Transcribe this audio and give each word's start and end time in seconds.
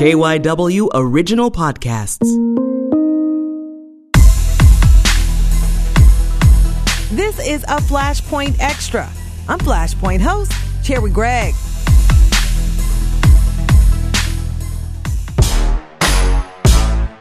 KYW 0.00 0.88
Original 0.94 1.50
Podcasts. 1.50 2.24
This 7.10 7.38
is 7.46 7.62
a 7.64 7.82
Flashpoint 7.82 8.56
Extra. 8.60 9.10
I'm 9.46 9.58
Flashpoint 9.58 10.22
host, 10.22 10.52
Cherri 10.82 11.10
Gregg. 11.10 11.52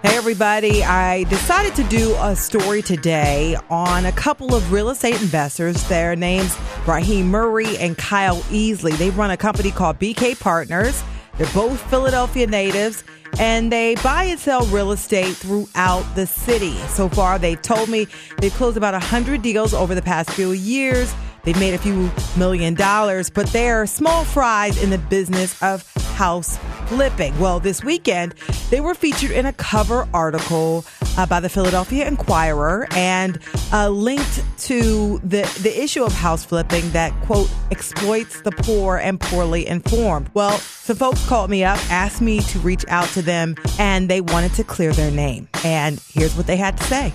Hey, 0.01 0.15
everybody. 0.15 0.81
I 0.81 1.25
decided 1.25 1.75
to 1.75 1.83
do 1.89 2.15
a 2.21 2.33
story 2.33 2.81
today 2.81 3.57
on 3.69 4.05
a 4.05 4.13
couple 4.13 4.55
of 4.55 4.71
real 4.71 4.89
estate 4.89 5.21
investors. 5.21 5.83
Their 5.89 6.15
names, 6.15 6.55
Bryheim 6.85 7.25
Murray 7.25 7.77
and 7.77 7.97
Kyle 7.97 8.39
Easley. 8.43 8.97
They 8.97 9.09
run 9.09 9.31
a 9.31 9.37
company 9.37 9.71
called 9.71 9.99
BK 9.99 10.39
Partners. 10.39 11.03
They're 11.39 11.47
both 11.53 11.79
Philadelphia 11.89 12.47
natives 12.47 13.05
and 13.39 13.71
they 13.71 13.95
buy 14.03 14.25
and 14.25 14.37
sell 14.37 14.65
real 14.65 14.91
estate 14.91 15.37
throughout 15.37 16.03
the 16.13 16.27
city. 16.27 16.75
So 16.89 17.07
far, 17.07 17.39
they've 17.39 17.61
told 17.61 17.87
me 17.87 18.07
they've 18.39 18.53
closed 18.53 18.75
about 18.75 18.93
100 18.93 19.41
deals 19.41 19.73
over 19.73 19.95
the 19.95 20.01
past 20.01 20.31
few 20.31 20.51
years. 20.51 21.15
They've 21.43 21.57
made 21.57 21.73
a 21.73 21.77
few 21.77 22.11
million 22.35 22.73
dollars, 22.73 23.29
but 23.29 23.47
they're 23.47 23.85
small 23.85 24.25
fries 24.25 24.83
in 24.83 24.89
the 24.89 24.97
business 24.97 25.59
of 25.63 25.89
house 26.15 26.59
flipping. 26.87 27.39
Well, 27.39 27.61
this 27.61 27.85
weekend, 27.85 28.35
they 28.69 28.81
were 28.81 28.93
featured 28.93 29.31
in 29.31 29.45
a 29.45 29.53
cover 29.53 30.09
article 30.13 30.83
uh, 31.19 31.25
by 31.25 31.41
the 31.41 31.49
Philadelphia 31.49 32.07
Inquirer 32.07 32.87
and 32.91 33.39
uh, 33.73 33.89
linked 33.89 34.41
to 34.57 35.19
the, 35.19 35.41
the 35.61 35.83
issue 35.83 36.01
of 36.03 36.13
house 36.13 36.45
flipping 36.45 36.89
that, 36.91 37.11
quote, 37.23 37.51
exploits 37.71 38.41
the 38.41 38.51
poor 38.51 38.95
and 38.95 39.19
poorly 39.19 39.67
informed. 39.67 40.29
Well, 40.33 40.57
some 40.59 40.95
folks 40.95 41.25
called 41.27 41.49
me 41.49 41.65
up, 41.65 41.77
asked 41.91 42.21
me 42.21 42.39
to 42.39 42.59
reach 42.59 42.85
out 42.87 43.09
to 43.09 43.21
them, 43.21 43.57
and 43.77 44.09
they 44.09 44.21
wanted 44.21 44.53
to 44.53 44.63
clear 44.63 44.93
their 44.93 45.11
name. 45.11 45.49
And 45.65 46.01
here's 46.07 46.37
what 46.37 46.47
they 46.47 46.55
had 46.55 46.77
to 46.77 46.83
say. 46.85 47.13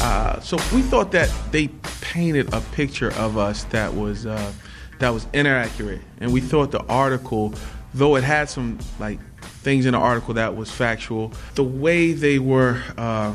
Uh, 0.00 0.38
so 0.40 0.58
we 0.74 0.82
thought 0.82 1.12
that 1.12 1.32
they 1.50 1.68
painted 2.02 2.52
a 2.52 2.60
picture 2.72 3.12
of 3.14 3.38
us 3.38 3.64
that 3.64 3.94
was 3.94 4.26
uh, 4.26 4.52
that 4.98 5.08
was 5.08 5.26
inaccurate, 5.32 6.02
and 6.20 6.30
we 6.30 6.42
thought 6.42 6.70
the 6.70 6.84
article, 6.84 7.54
though 7.94 8.16
it 8.16 8.22
had 8.22 8.50
some 8.50 8.78
like 9.00 9.18
things 9.64 9.86
in 9.86 9.92
the 9.92 9.98
article 9.98 10.34
that 10.34 10.54
was 10.54 10.70
factual, 10.70 11.32
the 11.54 11.64
way 11.64 12.12
they 12.12 12.38
were, 12.38 12.82
uh, 12.96 13.34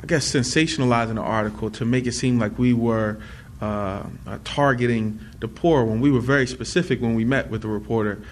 I 0.00 0.06
guess, 0.06 0.32
sensationalizing 0.32 1.16
the 1.16 1.22
article 1.22 1.70
to 1.72 1.84
make 1.84 2.06
it 2.06 2.12
seem 2.12 2.38
like 2.38 2.58
we 2.58 2.72
were 2.72 3.18
uh, 3.60 4.04
uh, 4.26 4.38
targeting 4.44 5.20
the 5.40 5.48
poor 5.48 5.84
when 5.84 6.00
we 6.00 6.10
were 6.10 6.20
very 6.20 6.46
specific 6.46 7.00
when 7.00 7.14
we 7.14 7.24
met 7.24 7.50
with 7.50 7.62
the 7.62 7.68
reporter 7.68 8.22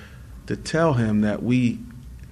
to 0.47 0.57
tell 0.57 0.95
him 0.95 1.21
that 1.23 1.43
we 1.43 1.79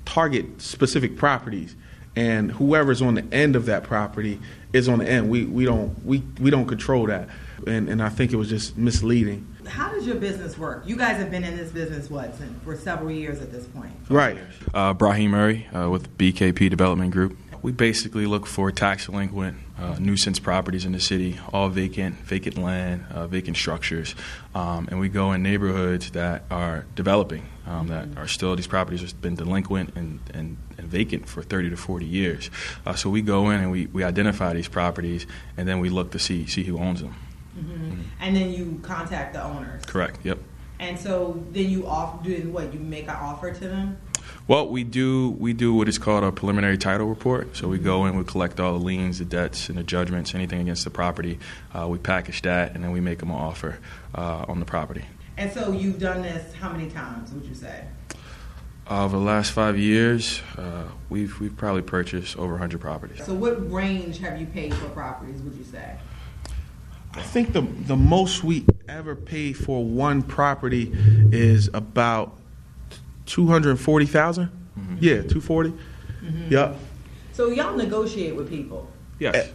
target 0.05 0.61
specific 0.61 1.17
properties 1.17 1.77
and 2.17 2.51
whoever's 2.53 3.01
on 3.01 3.15
the 3.15 3.25
end 3.33 3.57
of 3.57 3.67
that 3.67 3.85
property 3.85 4.41
is 4.73 4.89
on 4.89 4.99
the 4.99 5.09
end. 5.09 5.31
We 5.31 5.45
we 5.45 5.65
don't 5.65 6.05
we 6.05 6.23
we 6.41 6.51
don't 6.51 6.67
control 6.67 7.07
that, 7.07 7.29
and 7.67 7.89
and 7.89 8.03
I 8.03 8.09
think 8.09 8.33
it 8.33 8.37
was 8.37 8.49
just 8.49 8.77
misleading. 8.77 9.47
How 9.71 9.89
does 9.91 10.07
your 10.07 10.17
business 10.17 10.59
work? 10.59 10.83
You 10.85 10.97
guys 10.97 11.17
have 11.19 11.31
been 11.31 11.45
in 11.45 11.57
this 11.57 11.71
business 11.71 12.11
what 12.11 12.35
for 12.65 12.77
several 12.77 13.11
years 13.11 13.41
at 13.41 13.53
this 13.53 13.67
point. 13.67 13.93
Right. 14.09 14.39
Uh, 14.75 14.95
Bryheim 14.95 15.31
Murray 15.31 15.69
uh, 15.69 15.89
with 15.89 16.17
BKP 16.19 16.69
Development 16.69 17.11
Group. 17.13 17.39
We 17.63 17.73
basically 17.73 18.27
look 18.27 18.47
for 18.47 18.73
tax 18.73 19.07
delinquent 19.07 19.59
uh, 19.79 19.97
nuisance 19.99 20.39
properties 20.39 20.87
in 20.87 20.93
the 20.93 21.01
city, 21.01 21.39
all 21.53 21.69
vacant, 21.69 22.17
vacant 22.17 22.57
land, 22.57 23.05
uh, 23.11 23.27
vacant 23.27 23.57
structures, 23.57 24.15
um, 24.55 24.89
and 24.91 24.99
we 24.99 25.11
go 25.11 25.33
in 25.33 25.43
neighborhoods 25.43 26.11
that 26.13 26.45
are 26.51 26.87
developing, 26.95 27.47
um, 27.67 27.89
that 27.89 28.09
are 28.17 28.27
still 28.27 28.57
these 28.57 28.67
properties 28.67 29.03
have 29.03 29.21
been 29.21 29.35
delinquent 29.35 29.95
and, 29.95 30.21
and, 30.33 30.57
and 30.79 30.87
vacant 30.89 31.29
for 31.29 31.43
30 31.43 31.71
to 31.71 31.77
40 31.77 32.07
years. 32.07 32.51
Uh, 32.87 32.95
so 32.95 33.11
we 33.11 33.21
go 33.21 33.51
in 33.51 33.61
and 33.61 33.71
we, 33.71 33.87
we 33.87 34.05
identify 34.05 34.55
these 34.55 34.69
properties, 34.69 35.27
and 35.59 35.69
then 35.69 35.81
we 35.81 35.91
look 35.91 36.13
to 36.13 36.19
see 36.19 36.47
see 36.47 36.65
who 36.65 36.79
owns 36.79 37.03
them. 37.03 37.15
And 38.19 38.35
then 38.35 38.53
you 38.53 38.81
contact 38.83 39.35
the 39.35 39.43
owners. 39.43 39.85
Correct. 39.87 40.19
Yep. 40.25 40.39
And 40.79 40.99
so 40.99 41.45
then 41.53 41.69
you 41.69 41.87
offer, 41.87 42.25
do 42.25 42.51
what? 42.51 42.73
You 42.73 42.81
make 42.81 43.05
an 43.05 43.11
offer 43.11 43.53
to 43.53 43.69
them. 43.69 43.99
Well, 44.49 44.69
we 44.69 44.83
do 44.83 45.31
we 45.39 45.53
do 45.53 45.75
what 45.75 45.89
is 45.89 45.99
called 45.99 46.25
a 46.25 46.33
preliminary 46.33 46.79
title 46.79 47.07
report. 47.07 47.57
So 47.57 47.69
we 47.69 47.79
go 47.79 48.07
in, 48.07 48.17
we 48.17 48.25
collect 48.25 48.59
all 48.59 48.73
the 48.79 48.85
liens, 48.85 49.19
the 49.19 49.25
debts, 49.25 49.69
and 49.69 49.79
the 49.79 49.83
judgments, 49.83 50.35
anything 50.35 50.61
against 50.61 50.85
the 50.85 50.91
property. 50.91 51.39
Uh, 51.73 51.87
we 51.89 51.99
package 51.99 52.43
that, 52.43 52.75
and 52.75 52.83
then 52.83 52.91
we 52.91 53.01
make 53.01 53.19
them 53.19 53.31
an 53.31 53.37
offer 53.37 53.79
uh, 54.15 54.47
on 54.49 54.59
the 54.59 54.65
property. 54.65 55.05
And 55.37 55.53
so 55.53 55.73
you've 55.73 55.99
done 55.99 56.23
this 56.23 56.53
how 56.55 56.71
many 56.71 56.91
times? 56.91 57.33
Would 57.33 57.45
you 57.45 57.55
say? 57.55 57.85
Uh, 58.91 59.05
over 59.05 59.17
the 59.17 59.23
last 59.23 59.53
five 59.53 59.79
years, 59.79 60.43
uh, 60.59 60.85
we've 61.09 61.39
we've 61.39 61.57
probably 61.57 61.83
purchased 61.83 62.37
over 62.37 62.53
100 62.53 62.81
properties. 62.81 63.25
So 63.25 63.35
what 63.35 63.71
range 63.71 64.19
have 64.19 64.41
you 64.41 64.47
paid 64.47 64.75
for 64.75 64.89
properties? 64.89 65.41
Would 65.43 65.55
you 65.55 65.65
say? 65.65 65.97
I 67.15 67.23
think 67.23 67.53
the 67.53 67.63
the 67.63 67.97
most 67.97 68.45
we 68.45 68.65
ever 68.89 69.17
paid 69.17 69.57
for 69.57 69.85
one 69.85 70.23
property 70.23 70.93
is 71.33 71.69
about 71.75 72.37
two 73.27 73.47
hundred 73.47 73.79
forty 73.79 74.07
thousand. 74.07 74.51
Mm-hmm. 74.79 74.97
Yeah, 75.01 75.23
two 75.23 75.41
forty. 75.41 75.71
Mm-hmm. 75.71 76.53
Yep. 76.53 76.77
So 77.33 77.49
y'all 77.49 77.77
negotiate 77.77 78.37
with 78.37 78.49
people. 78.49 78.89
Yes. 79.19 79.53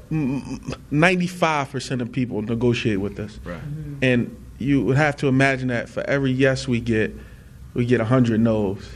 Ninety-five 0.92 1.70
percent 1.70 2.02
of 2.02 2.12
people 2.12 2.42
negotiate 2.42 3.00
with 3.00 3.20
us. 3.20 3.40
Right. 3.44 3.58
Mm-hmm. 3.58 3.96
And 4.02 4.46
you 4.58 4.84
would 4.84 4.98
have 4.98 5.16
to 5.18 5.28
imagine 5.28 5.70
that 5.70 5.90
for 5.90 6.02
every 6.04 6.32
yes 6.32 6.68
we 6.68 6.80
get, 6.80 7.14
we 7.74 7.86
get 7.86 8.02
hundred 8.02 8.42
no's. 8.42 8.88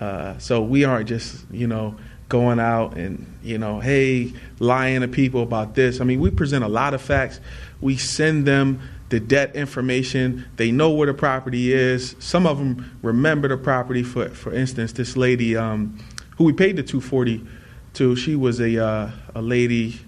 Uh, 0.00 0.36
so 0.38 0.62
we 0.62 0.84
aren't 0.84 1.08
just 1.08 1.44
you 1.50 1.66
know 1.66 1.96
going 2.28 2.58
out 2.58 2.96
and 2.96 3.24
you 3.42 3.56
know 3.56 3.78
hey 3.78 4.32
lying 4.58 5.00
to 5.00 5.08
people 5.08 5.42
about 5.42 5.74
this. 5.74 6.00
I 6.00 6.04
mean 6.04 6.20
we 6.20 6.30
present 6.30 6.64
a 6.64 6.68
lot 6.68 6.94
of 6.94 7.00
facts. 7.00 7.40
We 7.80 7.96
send 7.96 8.46
them 8.46 8.80
the 9.08 9.20
debt 9.20 9.54
information. 9.54 10.44
They 10.56 10.72
know 10.72 10.90
where 10.90 11.06
the 11.06 11.14
property 11.14 11.72
is. 11.72 12.16
Some 12.18 12.46
of 12.46 12.58
them 12.58 12.98
remember 13.02 13.48
the 13.48 13.56
property. 13.56 14.02
For 14.02 14.28
for 14.30 14.52
instance, 14.52 14.92
this 14.92 15.16
lady 15.16 15.56
um, 15.56 15.98
who 16.36 16.44
we 16.44 16.52
paid 16.52 16.76
the 16.76 16.82
two 16.82 17.00
forty 17.00 17.46
to, 17.94 18.16
she 18.16 18.36
was 18.36 18.60
a 18.60 18.84
uh, 18.84 19.10
a 19.34 19.42
lady 19.42 20.00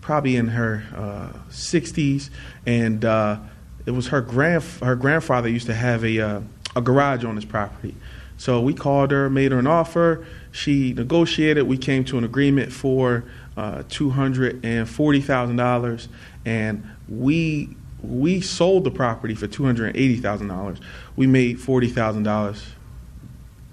probably 0.00 0.36
in 0.36 0.48
her 0.48 0.84
uh, 0.94 1.50
sixties, 1.50 2.30
and 2.64 3.04
uh, 3.04 3.38
it 3.84 3.90
was 3.90 4.08
her 4.08 4.20
grand 4.20 4.62
her 4.82 4.94
grandfather 4.94 5.48
used 5.48 5.66
to 5.66 5.74
have 5.74 6.04
a 6.04 6.20
uh, 6.20 6.40
a 6.76 6.80
garage 6.80 7.24
on 7.24 7.34
his 7.34 7.44
property. 7.44 7.94
So 8.38 8.60
we 8.60 8.74
called 8.74 9.10
her, 9.12 9.30
made 9.30 9.52
her 9.52 9.58
an 9.58 9.66
offer. 9.66 10.26
She 10.56 10.94
negotiated. 10.94 11.66
We 11.66 11.76
came 11.76 12.02
to 12.06 12.16
an 12.16 12.24
agreement 12.24 12.72
for 12.72 13.24
uh, 13.58 13.82
two 13.90 14.08
hundred 14.08 14.64
and 14.64 14.88
forty 14.88 15.20
thousand 15.20 15.56
dollars, 15.56 16.08
and 16.46 16.82
we 17.10 17.76
we 18.02 18.40
sold 18.40 18.84
the 18.84 18.90
property 18.90 19.34
for 19.34 19.46
two 19.46 19.66
hundred 19.66 19.94
eighty 19.98 20.16
thousand 20.16 20.48
dollars. 20.48 20.78
We 21.14 21.26
made 21.26 21.60
forty 21.60 21.88
thousand 21.88 22.22
dollars. 22.22 22.64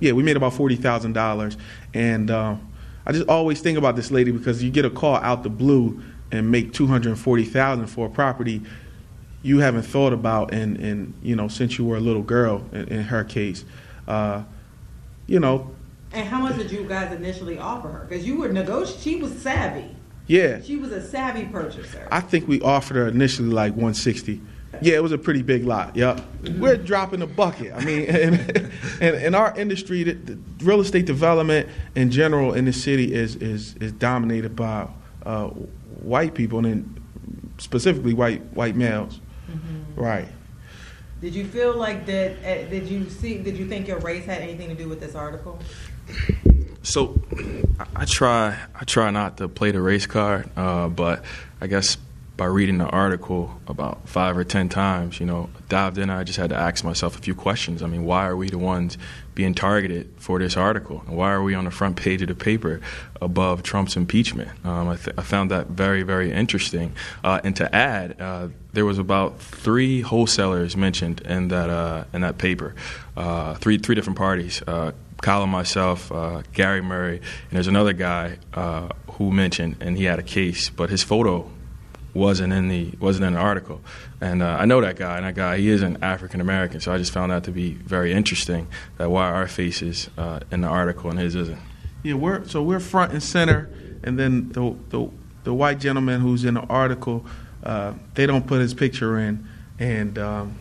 Yeah, 0.01 0.11
we 0.11 0.23
made 0.23 0.35
about 0.35 0.55
forty 0.55 0.75
thousand 0.75 1.13
dollars, 1.13 1.55
and 1.93 2.29
uh, 2.29 2.57
I 3.05 3.13
just 3.13 3.29
always 3.29 3.61
think 3.61 3.77
about 3.77 3.95
this 3.95 4.11
lady 4.11 4.31
because 4.31 4.61
you 4.61 4.69
get 4.69 4.83
a 4.83 4.89
call 4.89 5.15
out 5.15 5.43
the 5.43 5.49
blue 5.49 6.03
and 6.33 6.51
make 6.51 6.73
two 6.73 6.87
hundred 6.87 7.17
forty 7.17 7.45
thousand 7.45 7.87
for 7.87 8.07
a 8.07 8.09
property 8.09 8.61
you 9.41 9.59
haven't 9.59 9.83
thought 9.83 10.11
about, 10.11 10.53
and 10.53 10.75
and 10.79 11.13
you 11.23 11.37
know 11.37 11.47
since 11.47 11.77
you 11.77 11.85
were 11.85 11.95
a 11.95 12.01
little 12.01 12.23
girl. 12.23 12.61
In, 12.73 12.89
in 12.89 13.03
her 13.03 13.23
case, 13.23 13.63
uh, 14.05 14.43
you 15.27 15.39
know. 15.39 15.71
And 16.13 16.27
how 16.27 16.39
much 16.39 16.57
did 16.57 16.71
you 16.71 16.83
guys 16.83 17.11
initially 17.11 17.57
offer 17.57 17.89
her? 17.89 18.05
Because 18.07 18.25
you 18.25 18.37
were 18.37 18.49
negotiating. 18.49 19.01
She 19.01 19.15
was 19.15 19.41
savvy. 19.41 19.95
Yeah. 20.27 20.61
She 20.61 20.77
was 20.77 20.91
a 20.91 21.05
savvy 21.05 21.45
purchaser. 21.45 22.07
I 22.11 22.21
think 22.21 22.47
we 22.47 22.61
offered 22.61 22.95
her 22.95 23.07
initially 23.07 23.49
like 23.49 23.71
160. 23.71 24.41
Yeah, 24.81 24.95
it 24.95 25.03
was 25.03 25.11
a 25.11 25.17
pretty 25.17 25.41
big 25.41 25.65
lot. 25.65 25.95
Yep. 25.95 26.17
Mm-hmm. 26.17 26.61
We're 26.61 26.77
dropping 26.77 27.21
a 27.21 27.27
bucket. 27.27 27.73
I 27.73 27.83
mean, 27.83 28.01
in, 28.03 28.33
in, 29.01 29.15
in 29.15 29.35
our 29.35 29.57
industry, 29.57 30.03
the, 30.03 30.13
the, 30.13 30.39
real 30.63 30.81
estate 30.81 31.05
development 31.05 31.69
in 31.95 32.09
general 32.09 32.53
in 32.53 32.65
the 32.65 32.73
city 32.73 33.13
is 33.13 33.35
is 33.35 33.75
is 33.75 33.91
dominated 33.91 34.55
by 34.55 34.87
uh, 35.25 35.47
white 35.47 36.33
people 36.33 36.59
and 36.59 36.65
then 36.65 37.03
specifically 37.57 38.13
white 38.13 38.41
white 38.53 38.75
males. 38.75 39.19
Mm-hmm. 39.49 39.99
Right. 40.01 40.27
Did 41.21 41.35
you 41.35 41.45
feel 41.45 41.75
like 41.75 42.05
that? 42.07 42.31
Uh, 42.39 42.69
did 42.69 42.87
you 42.87 43.09
see? 43.09 43.37
Did 43.37 43.57
you 43.57 43.67
think 43.67 43.87
your 43.87 43.99
race 43.99 44.25
had 44.25 44.41
anything 44.41 44.69
to 44.69 44.75
do 44.75 44.89
with 44.89 44.99
this 44.99 45.15
article? 45.15 45.59
So, 46.83 47.21
I 47.95 48.05
try 48.05 48.59
I 48.75 48.83
try 48.83 49.09
not 49.09 49.37
to 49.37 49.47
play 49.47 49.71
the 49.71 49.81
race 49.81 50.05
card, 50.05 50.49
uh, 50.57 50.89
but 50.89 51.23
I 51.61 51.67
guess 51.67 51.97
by 52.35 52.45
reading 52.45 52.79
the 52.79 52.87
article 52.87 53.59
about 53.67 54.09
five 54.09 54.35
or 54.37 54.43
ten 54.43 54.67
times, 54.67 55.19
you 55.19 55.25
know, 55.25 55.49
dived 55.69 55.97
in, 55.97 56.09
I 56.09 56.23
just 56.23 56.39
had 56.39 56.49
to 56.49 56.55
ask 56.55 56.83
myself 56.83 57.17
a 57.17 57.21
few 57.21 57.35
questions. 57.35 57.83
I 57.83 57.87
mean, 57.87 58.05
why 58.05 58.25
are 58.25 58.35
we 58.35 58.49
the 58.49 58.57
ones 58.57 58.97
being 59.35 59.53
targeted 59.53 60.09
for 60.17 60.39
this 60.39 60.57
article? 60.57 61.03
And 61.07 61.15
why 61.15 61.31
are 61.31 61.43
we 61.43 61.53
on 61.53 61.65
the 61.65 61.71
front 61.71 61.95
page 61.95 62.21
of 62.23 62.29
the 62.29 62.35
paper 62.35 62.81
above 63.21 63.61
Trump's 63.61 63.95
impeachment? 63.95 64.49
Um, 64.65 64.89
I, 64.89 64.95
th- 64.95 65.15
I, 65.17 65.21
found 65.21 65.51
that 65.51 65.67
very, 65.67 66.01
very 66.01 66.31
interesting. 66.31 66.95
Uh, 67.23 67.39
and 67.43 67.55
to 67.57 67.73
add, 67.73 68.19
uh, 68.19 68.47
there 68.73 68.85
was 68.85 68.97
about 68.97 69.39
three 69.39 70.01
wholesalers 70.01 70.75
mentioned 70.75 71.21
in 71.21 71.49
that 71.49 71.69
uh, 71.69 72.05
in 72.13 72.21
that 72.21 72.39
paper, 72.39 72.73
uh, 73.15 73.53
three 73.55 73.77
three 73.77 73.93
different 73.93 74.17
parties. 74.17 74.63
And 75.25 75.51
myself, 75.51 76.11
uh, 76.11 76.43
Gary 76.51 76.81
Murray, 76.81 77.17
and 77.17 77.51
there's 77.51 77.67
another 77.67 77.93
guy 77.93 78.37
uh, 78.53 78.89
who 79.13 79.31
mentioned, 79.31 79.77
and 79.79 79.97
he 79.97 80.03
had 80.03 80.19
a 80.19 80.23
case, 80.23 80.69
but 80.69 80.89
his 80.89 81.01
photo 81.01 81.49
wasn't 82.13 82.53
in 82.53 82.67
the 82.67 82.91
wasn't 82.99 83.25
in 83.25 83.33
the 83.33 83.39
article. 83.39 83.81
And 84.21 84.43
uh, 84.43 84.57
I 84.59 84.65
know 84.65 84.81
that 84.81 84.97
guy, 84.97 85.17
and 85.17 85.25
that 85.25 85.35
guy 85.35 85.57
he 85.57 85.69
is 85.69 85.81
an 85.81 86.03
African 86.03 86.41
American, 86.41 86.81
so 86.81 86.91
I 86.91 86.97
just 86.97 87.11
found 87.11 87.31
that 87.31 87.45
to 87.45 87.51
be 87.51 87.71
very 87.73 88.11
interesting. 88.11 88.67
That 88.97 89.09
why 89.09 89.31
our 89.31 89.47
face 89.47 89.81
is 89.81 90.09
uh, 90.17 90.41
in 90.51 90.61
the 90.61 90.67
article 90.67 91.09
and 91.09 91.17
his 91.17 91.35
isn't. 91.35 91.59
Yeah, 92.03 92.15
we're 92.15 92.45
so 92.45 92.61
we're 92.61 92.81
front 92.81 93.13
and 93.13 93.23
center, 93.23 93.69
and 94.03 94.19
then 94.19 94.49
the 94.49 94.75
the, 94.89 95.09
the 95.45 95.53
white 95.53 95.79
gentleman 95.79 96.19
who's 96.19 96.43
in 96.43 96.55
the 96.55 96.65
article, 96.67 97.25
uh, 97.63 97.93
they 98.13 98.25
don't 98.25 98.45
put 98.45 98.59
his 98.59 98.73
picture 98.73 99.17
in, 99.17 99.47
and 99.79 100.19
um, 100.19 100.57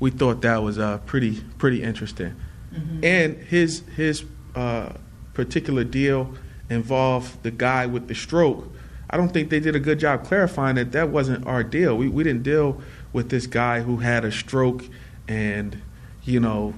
we 0.00 0.10
thought 0.10 0.42
that 0.42 0.62
was 0.62 0.78
uh, 0.78 0.98
pretty 1.06 1.40
pretty 1.58 1.82
interesting. 1.82 2.34
Mm-hmm. 2.76 3.04
And 3.04 3.36
his 3.38 3.82
his 3.96 4.24
uh, 4.54 4.92
particular 5.34 5.84
deal 5.84 6.34
involved 6.68 7.42
the 7.42 7.50
guy 7.50 7.86
with 7.86 8.08
the 8.08 8.14
stroke 8.14 8.72
I 9.08 9.16
don't 9.16 9.28
think 9.28 9.50
they 9.50 9.60
did 9.60 9.76
a 9.76 9.80
good 9.80 9.98
job 9.98 10.24
clarifying 10.24 10.76
that 10.76 10.92
that 10.92 11.10
wasn't 11.10 11.46
our 11.46 11.62
deal. 11.62 11.96
We 11.96 12.08
we 12.08 12.24
didn't 12.24 12.42
deal 12.42 12.80
with 13.12 13.30
this 13.30 13.46
guy 13.46 13.80
who 13.80 13.98
had 13.98 14.24
a 14.24 14.32
stroke 14.32 14.84
and 15.28 15.80
you 16.24 16.40
know 16.40 16.74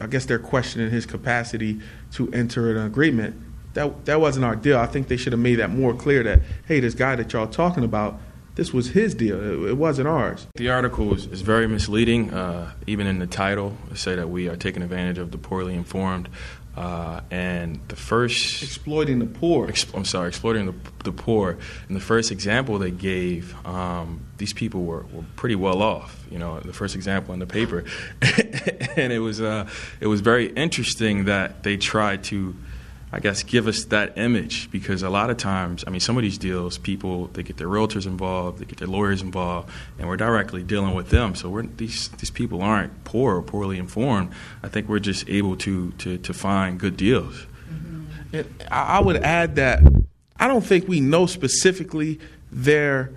I 0.00 0.06
guess 0.06 0.24
they're 0.24 0.38
questioning 0.38 0.90
his 0.90 1.06
capacity 1.06 1.80
to 2.12 2.30
enter 2.32 2.70
an 2.70 2.86
agreement. 2.86 3.36
That 3.74 4.06
that 4.06 4.20
wasn't 4.20 4.46
our 4.46 4.56
deal. 4.56 4.78
I 4.78 4.86
think 4.86 5.08
they 5.08 5.18
should 5.18 5.32
have 5.32 5.40
made 5.40 5.56
that 5.56 5.70
more 5.70 5.94
clear 5.94 6.22
that 6.22 6.40
hey, 6.66 6.80
this 6.80 6.94
guy 6.94 7.16
that 7.16 7.32
y'all 7.32 7.46
talking 7.46 7.84
about 7.84 8.18
this 8.58 8.74
was 8.74 8.88
his 8.88 9.14
deal. 9.14 9.40
It, 9.40 9.70
it 9.70 9.76
wasn't 9.76 10.08
ours. 10.08 10.48
The 10.56 10.68
article 10.70 11.14
is, 11.14 11.26
is 11.26 11.42
very 11.42 11.68
misleading. 11.68 12.34
Uh, 12.34 12.72
even 12.88 13.06
in 13.06 13.20
the 13.20 13.26
title, 13.28 13.76
say 13.94 14.16
that 14.16 14.28
we 14.28 14.48
are 14.48 14.56
taking 14.56 14.82
advantage 14.82 15.18
of 15.18 15.30
the 15.30 15.38
poorly 15.38 15.74
informed. 15.74 16.28
Uh, 16.76 17.20
and 17.30 17.80
the 17.86 17.94
first 17.94 18.62
exploiting 18.64 19.20
the 19.20 19.26
poor. 19.26 19.68
Exp- 19.68 19.96
I'm 19.96 20.04
sorry, 20.04 20.28
exploiting 20.28 20.66
the, 20.66 20.74
the 21.04 21.12
poor. 21.12 21.56
And 21.86 21.96
the 21.96 22.00
first 22.00 22.32
example 22.32 22.80
they 22.80 22.90
gave, 22.90 23.54
um, 23.64 24.26
these 24.38 24.52
people 24.52 24.82
were, 24.82 25.04
were 25.12 25.24
pretty 25.36 25.54
well 25.54 25.80
off. 25.80 26.24
You 26.28 26.40
know, 26.40 26.58
the 26.58 26.72
first 26.72 26.96
example 26.96 27.34
in 27.34 27.40
the 27.40 27.46
paper, 27.46 27.84
and 28.96 29.12
it 29.12 29.20
was 29.20 29.40
uh, 29.40 29.68
it 30.00 30.08
was 30.08 30.20
very 30.20 30.46
interesting 30.46 31.26
that 31.26 31.62
they 31.62 31.76
tried 31.76 32.24
to 32.24 32.56
I 33.10 33.20
guess, 33.20 33.42
give 33.42 33.66
us 33.66 33.84
that 33.86 34.18
image 34.18 34.70
because 34.70 35.02
a 35.02 35.08
lot 35.08 35.30
of 35.30 35.38
times, 35.38 35.82
I 35.86 35.90
mean, 35.90 36.00
some 36.00 36.18
of 36.18 36.22
these 36.22 36.36
deals, 36.36 36.76
people 36.76 37.28
they 37.28 37.42
get 37.42 37.56
their 37.56 37.68
realtors 37.68 38.06
involved, 38.06 38.58
they 38.58 38.66
get 38.66 38.78
their 38.78 38.88
lawyers 38.88 39.22
involved, 39.22 39.70
and 39.98 40.08
we're 40.08 40.18
directly 40.18 40.62
dealing 40.62 40.94
with 40.94 41.08
them. 41.08 41.34
So 41.34 41.48
we're, 41.48 41.62
these 41.62 42.08
these 42.08 42.30
people 42.30 42.60
aren't 42.60 43.04
poor 43.04 43.36
or 43.36 43.42
poorly 43.42 43.78
informed. 43.78 44.32
I 44.62 44.68
think 44.68 44.88
we're 44.88 44.98
just 44.98 45.28
able 45.28 45.56
to 45.56 45.92
to, 45.92 46.18
to 46.18 46.34
find 46.34 46.78
good 46.78 46.96
deals. 46.98 47.46
Mm-hmm. 47.72 48.42
I 48.70 49.00
would 49.00 49.16
add 49.16 49.56
that 49.56 49.80
I 50.38 50.46
don't 50.46 50.64
think 50.64 50.86
we 50.86 51.00
know 51.00 51.24
specifically 51.24 52.20
their 52.52 53.10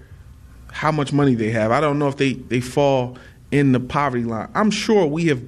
how 0.72 0.92
much 0.92 1.12
money 1.12 1.36
they 1.36 1.52
have. 1.52 1.72
I 1.72 1.82
don't 1.82 2.00
know 2.00 2.08
if 2.08 2.16
they 2.16 2.34
they 2.34 2.62
fall 2.62 3.18
in 3.52 3.74
the 3.74 3.80
poverty 3.82 4.24
line. 4.24 4.50
I'm 4.56 4.72
sure 4.72 5.06
we 5.06 5.26
have 5.26 5.44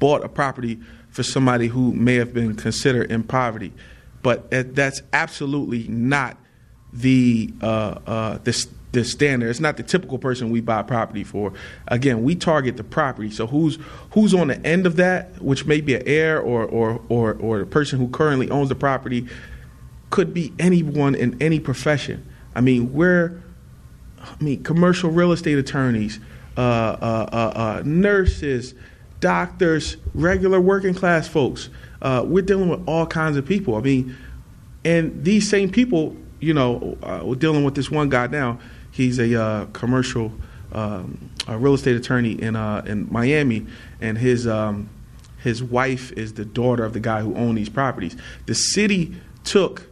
bought 0.00 0.24
a 0.24 0.28
property 0.28 0.80
for 1.10 1.22
somebody 1.22 1.66
who 1.66 1.92
may 1.92 2.14
have 2.14 2.32
been 2.32 2.54
considered 2.54 3.10
in 3.10 3.22
poverty. 3.22 3.72
But 4.22 4.50
that's 4.50 5.02
absolutely 5.12 5.88
not 5.88 6.36
the 6.92 7.52
uh, 7.62 7.64
uh, 8.06 8.38
the, 8.44 8.66
the 8.92 9.04
standard. 9.04 9.48
It's 9.48 9.60
not 9.60 9.76
the 9.76 9.82
typical 9.82 10.18
person 10.18 10.50
we 10.50 10.60
buy 10.60 10.82
property 10.82 11.24
for. 11.24 11.52
Again, 11.88 12.22
we 12.22 12.34
target 12.34 12.76
the 12.76 12.84
property. 12.84 13.30
So 13.30 13.46
who's 13.46 13.78
who's 14.12 14.34
on 14.34 14.48
the 14.48 14.64
end 14.66 14.86
of 14.86 14.96
that, 14.96 15.40
which 15.40 15.64
may 15.64 15.80
be 15.80 15.94
an 15.94 16.02
heir 16.06 16.40
or 16.40 16.64
or 16.64 17.00
or, 17.08 17.34
or 17.34 17.58
the 17.60 17.66
person 17.66 17.98
who 17.98 18.08
currently 18.08 18.50
owns 18.50 18.68
the 18.68 18.74
property, 18.74 19.26
could 20.10 20.34
be 20.34 20.52
anyone 20.58 21.14
in 21.14 21.40
any 21.40 21.60
profession. 21.60 22.26
I 22.54 22.60
mean, 22.60 22.92
we're 22.92 23.42
I 24.18 24.42
mean 24.42 24.62
commercial 24.62 25.10
real 25.10 25.32
estate 25.32 25.58
attorneys, 25.58 26.18
uh, 26.56 26.60
uh, 26.60 27.28
uh, 27.32 27.36
uh 27.36 27.82
nurses 27.84 28.74
doctors, 29.20 29.96
regular 30.14 30.60
working 30.60 30.94
class 30.94 31.28
folks. 31.28 31.68
Uh, 32.02 32.24
we're 32.26 32.42
dealing 32.42 32.68
with 32.68 32.82
all 32.88 33.06
kinds 33.06 33.36
of 33.36 33.46
people. 33.46 33.76
I 33.76 33.80
mean, 33.80 34.16
and 34.84 35.22
these 35.24 35.48
same 35.48 35.70
people, 35.70 36.16
you 36.40 36.54
know, 36.54 36.96
uh, 37.02 37.20
we're 37.22 37.34
dealing 37.34 37.64
with 37.64 37.74
this 37.74 37.90
one 37.90 38.08
guy 38.08 38.26
now. 38.26 38.58
He's 38.90 39.18
a 39.18 39.40
uh, 39.40 39.66
commercial 39.66 40.32
um, 40.72 41.30
a 41.48 41.58
real 41.58 41.74
estate 41.74 41.96
attorney 41.96 42.40
in 42.40 42.56
uh, 42.56 42.82
in 42.86 43.08
Miami, 43.10 43.66
and 44.00 44.16
his 44.16 44.46
um, 44.46 44.88
his 45.38 45.62
wife 45.62 46.12
is 46.12 46.34
the 46.34 46.44
daughter 46.44 46.84
of 46.84 46.92
the 46.92 47.00
guy 47.00 47.22
who 47.22 47.34
owned 47.34 47.58
these 47.58 47.68
properties. 47.68 48.16
The 48.46 48.54
city 48.54 49.14
took 49.44 49.88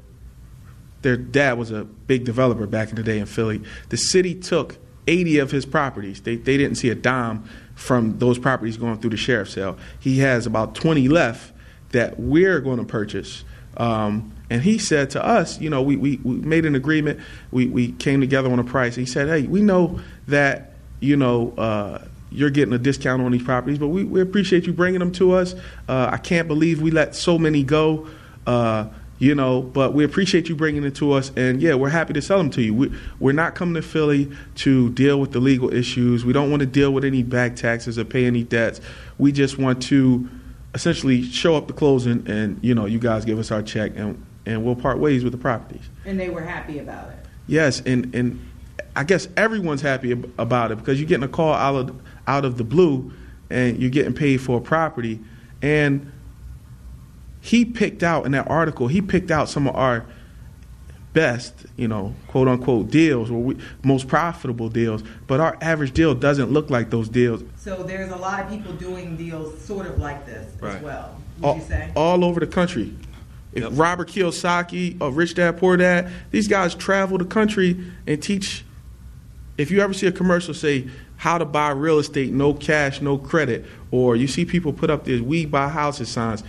their 1.03 1.17
dad 1.17 1.59
was 1.59 1.71
a 1.71 1.85
big 1.85 2.25
developer 2.25 2.67
back 2.67 2.91
in 2.91 2.97
the 2.97 3.03
day 3.03 3.19
in 3.19 3.27
Philly. 3.27 3.63
The 3.89 3.97
city 3.97 4.35
took 4.35 4.79
80 5.09 5.39
of 5.39 5.51
his 5.51 5.67
properties. 5.67 6.21
They 6.21 6.37
they 6.37 6.57
didn't 6.57 6.77
see 6.77 6.91
a 6.91 6.95
dime 6.95 7.49
from 7.75 8.19
those 8.19 8.39
properties 8.39 8.77
going 8.77 8.99
through 8.99 9.11
the 9.11 9.17
sheriff's 9.17 9.53
sale. 9.53 9.79
He 9.99 10.19
has 10.19 10.47
about 10.47 10.75
20 10.75 11.09
left 11.09 11.53
that 11.91 12.19
we're 12.19 12.61
going 12.61 12.79
to 12.79 12.85
purchase. 12.85 13.45
Um, 13.77 14.33
and 14.51 14.63
he 14.63 14.79
said 14.79 15.11
to 15.11 15.25
us, 15.25 15.61
you 15.61 15.71
know, 15.71 15.83
we, 15.83 15.97
we, 15.97 16.17
we 16.25 16.37
made 16.37 16.67
an 16.67 16.75
agreement. 16.75 17.21
We, 17.51 17.67
we 17.67 17.93
came 17.93 18.21
together 18.21 18.51
on 18.51 18.59
a 18.59 18.65
price. 18.65 18.97
He 18.97 19.07
said, 19.07 19.29
hey, 19.29 19.47
we 19.47 19.63
know 19.63 20.01
that, 20.27 20.73
you 21.01 21.17
know, 21.17 21.53
uh, 21.57 22.05
you're 22.31 22.51
getting 22.51 22.75
a 22.75 22.79
discount 22.79 23.23
on 23.23 23.33
these 23.33 23.43
properties, 23.43 23.79
but 23.79 23.89
we, 23.89 24.05
we 24.05 24.21
appreciate 24.21 24.67
you 24.67 24.73
bringing 24.73 25.01
them 25.01 25.13
to 25.13 25.33
us. 25.33 25.55
Uh, 25.89 26.11
I 26.13 26.19
can't 26.19 26.49
believe 26.49 26.83
we 26.83 26.91
let 26.91 27.15
so 27.15 27.39
many 27.39 27.63
go. 27.63 28.09
Uh, 28.47 28.89
you 29.19 29.35
know, 29.35 29.63
but 29.63 29.95
we 29.95 30.05
appreciate 30.05 30.49
you 30.49 30.55
bringing 30.55 30.85
it 30.85 30.95
to 30.97 31.13
us, 31.13 31.33
and 31.37 31.61
yeah, 31.61 31.75
we're 31.75 31.89
happy 31.89 32.13
to 32.13 32.23
sell 32.23 32.39
them 32.39 32.51
to 32.51 32.63
you. 32.63 32.75
We, 32.75 32.93
we're 33.19 33.33
not 33.33 33.55
coming 33.55 33.75
to 33.75 33.83
Philly 33.83 34.31
to 34.57 34.91
deal 34.91 35.21
with 35.21 35.33
the 35.33 35.41
legal 35.41 35.73
issues. 35.73 36.25
We 36.25 36.33
don't 36.33 36.51
want 36.51 36.61
to 36.61 36.67
deal 36.67 36.93
with 36.93 37.05
any 37.05 37.23
back 37.23 37.57
taxes 37.57 37.99
or 37.99 38.05
pay 38.05 38.27
any 38.27 38.45
debts. 38.45 38.81
We 39.19 39.33
just 39.33 39.59
want 39.59 39.83
to 39.85 40.29
essentially 40.75 41.23
show 41.23 41.57
up 41.57 41.67
the 41.67 41.73
closing, 41.73 42.29
and 42.29 42.59
you 42.63 42.75
know, 42.75 42.87
you 42.87 42.99
guys 42.99 43.25
give 43.25 43.39
us 43.39 43.51
our 43.51 43.63
check, 43.63 43.93
and 43.97 44.25
and 44.47 44.65
we'll 44.65 44.77
part 44.77 44.99
ways 44.99 45.25
with 45.25 45.33
the 45.33 45.39
properties. 45.39 45.89
And 46.05 46.19
they 46.19 46.31
were 46.31 46.43
happy 46.43 46.79
about 46.79 47.11
it. 47.11 47.19
Yes, 47.47 47.81
and 47.85 48.15
and 48.15 48.41
I 48.95 49.05
guess 49.05 49.29
everyone's 49.37 49.83
happy 49.83 50.13
about 50.39 50.71
it 50.73 50.79
because 50.79 51.01
you're 51.01 51.09
getting 51.09 51.25
a 51.25 51.29
call 51.29 51.55
out 51.55 51.75
of 51.75 52.01
out 52.27 52.45
of 52.45 52.57
the 52.57 52.65
blue, 52.65 53.13
and 53.51 53.79
you're 53.79 53.91
getting 53.91 54.15
paid 54.15 54.41
for 54.41 54.59
a 54.59 54.61
property, 54.61 55.21
and 55.61 56.13
he 57.41 57.65
picked 57.65 58.03
out 58.03 58.27
in 58.27 58.33
that 58.33 58.49
article, 58.49 58.89
he 58.89 59.01
picked 59.01 59.31
out 59.31 59.49
some 59.49 59.67
of 59.67 59.75
our 59.77 60.07
best, 61.13 61.67
you 61.77 61.89
know, 61.89 62.15
quote 62.29 62.49
unquote 62.49 62.91
deals 62.91 63.31
or 63.31 63.43
we, 63.43 63.57
most 63.83 64.09
profitable 64.09 64.69
deals, 64.69 65.03
but 65.27 65.41
our 65.41 65.57
average 65.61 65.93
deal 65.93 66.15
doesn't 66.15 66.51
look 66.51 66.71
like 66.71 66.91
those 66.91 67.09
deals. 67.09 67.43
So 67.57 67.83
there's 67.83 68.11
a 68.11 68.17
lot 68.17 68.41
of 68.41 68.51
people 68.51 68.73
doing 68.75 69.17
deals 69.17 69.61
sort 69.63 69.87
of 69.87 69.99
like 69.99 70.27
this 70.27 70.53
right. 70.61 70.77
as 70.77 70.83
well. 70.83 71.17
Would 71.39 71.47
all, 71.47 71.57
you 71.57 71.63
say? 71.63 71.91
All 71.95 72.25
over 72.25 72.41
the 72.41 72.47
country. 72.47 72.95
If 73.53 73.63
yep. 73.63 73.73
Robert 73.75 74.09
Kiyosaki 74.09 75.01
or 75.01 75.11
Rich 75.11 75.35
Dad 75.35 75.59
Poor 75.59 75.77
Dad, 75.77 76.13
these 76.31 76.49
guys 76.49 76.75
travel 76.75 77.19
the 77.19 77.25
country 77.25 77.83
and 78.07 78.23
teach. 78.23 78.65
If 79.57 79.71
you 79.71 79.81
ever 79.81 79.95
see 79.95 80.07
a 80.07 80.13
commercial 80.13 80.55
say 80.55 80.89
how 81.17 81.39
to 81.39 81.45
buy 81.45 81.71
real 81.71 81.99
estate, 81.99 82.33
no 82.33 82.55
cash, 82.55 83.01
no 83.01 83.19
credit, 83.19 83.65
or 83.91 84.15
you 84.15 84.29
see 84.29 84.45
people 84.45 84.73
put 84.73 84.91
up 84.91 85.05
these 85.05 85.23
"We 85.23 85.47
buy 85.47 85.69
houses" 85.69 86.09
signs 86.11 86.45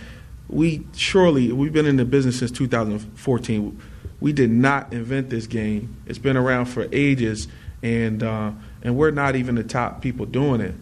we 0.50 0.86
surely 0.94 1.52
we've 1.52 1.72
been 1.72 1.86
in 1.86 1.96
the 1.96 2.04
business 2.04 2.38
since 2.38 2.50
2014. 2.50 3.80
We 4.20 4.32
did 4.32 4.50
not 4.50 4.92
invent 4.92 5.30
this 5.30 5.46
game. 5.46 5.96
It's 6.06 6.18
been 6.18 6.36
around 6.36 6.66
for 6.66 6.88
ages, 6.92 7.48
and 7.82 8.22
uh, 8.22 8.52
and 8.82 8.96
we're 8.96 9.12
not 9.12 9.36
even 9.36 9.54
the 9.54 9.64
top 9.64 10.02
people 10.02 10.26
doing 10.26 10.60
it. 10.60 10.74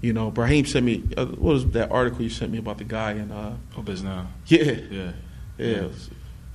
You 0.00 0.12
know, 0.12 0.30
Bryheim 0.30 0.66
sent 0.66 0.84
me 0.84 1.04
uh, 1.16 1.26
what 1.26 1.52
was 1.54 1.66
that 1.70 1.90
article 1.90 2.22
you 2.22 2.30
sent 2.30 2.50
me 2.50 2.58
about 2.58 2.78
the 2.78 2.84
guy 2.84 3.12
in 3.12 3.30
uh, 3.30 3.56
Oh 3.76 3.82
Now? 3.82 4.28
Yeah, 4.46 4.62
yeah, 4.62 5.12
yeah. 5.58 5.66
yeah. 5.66 5.88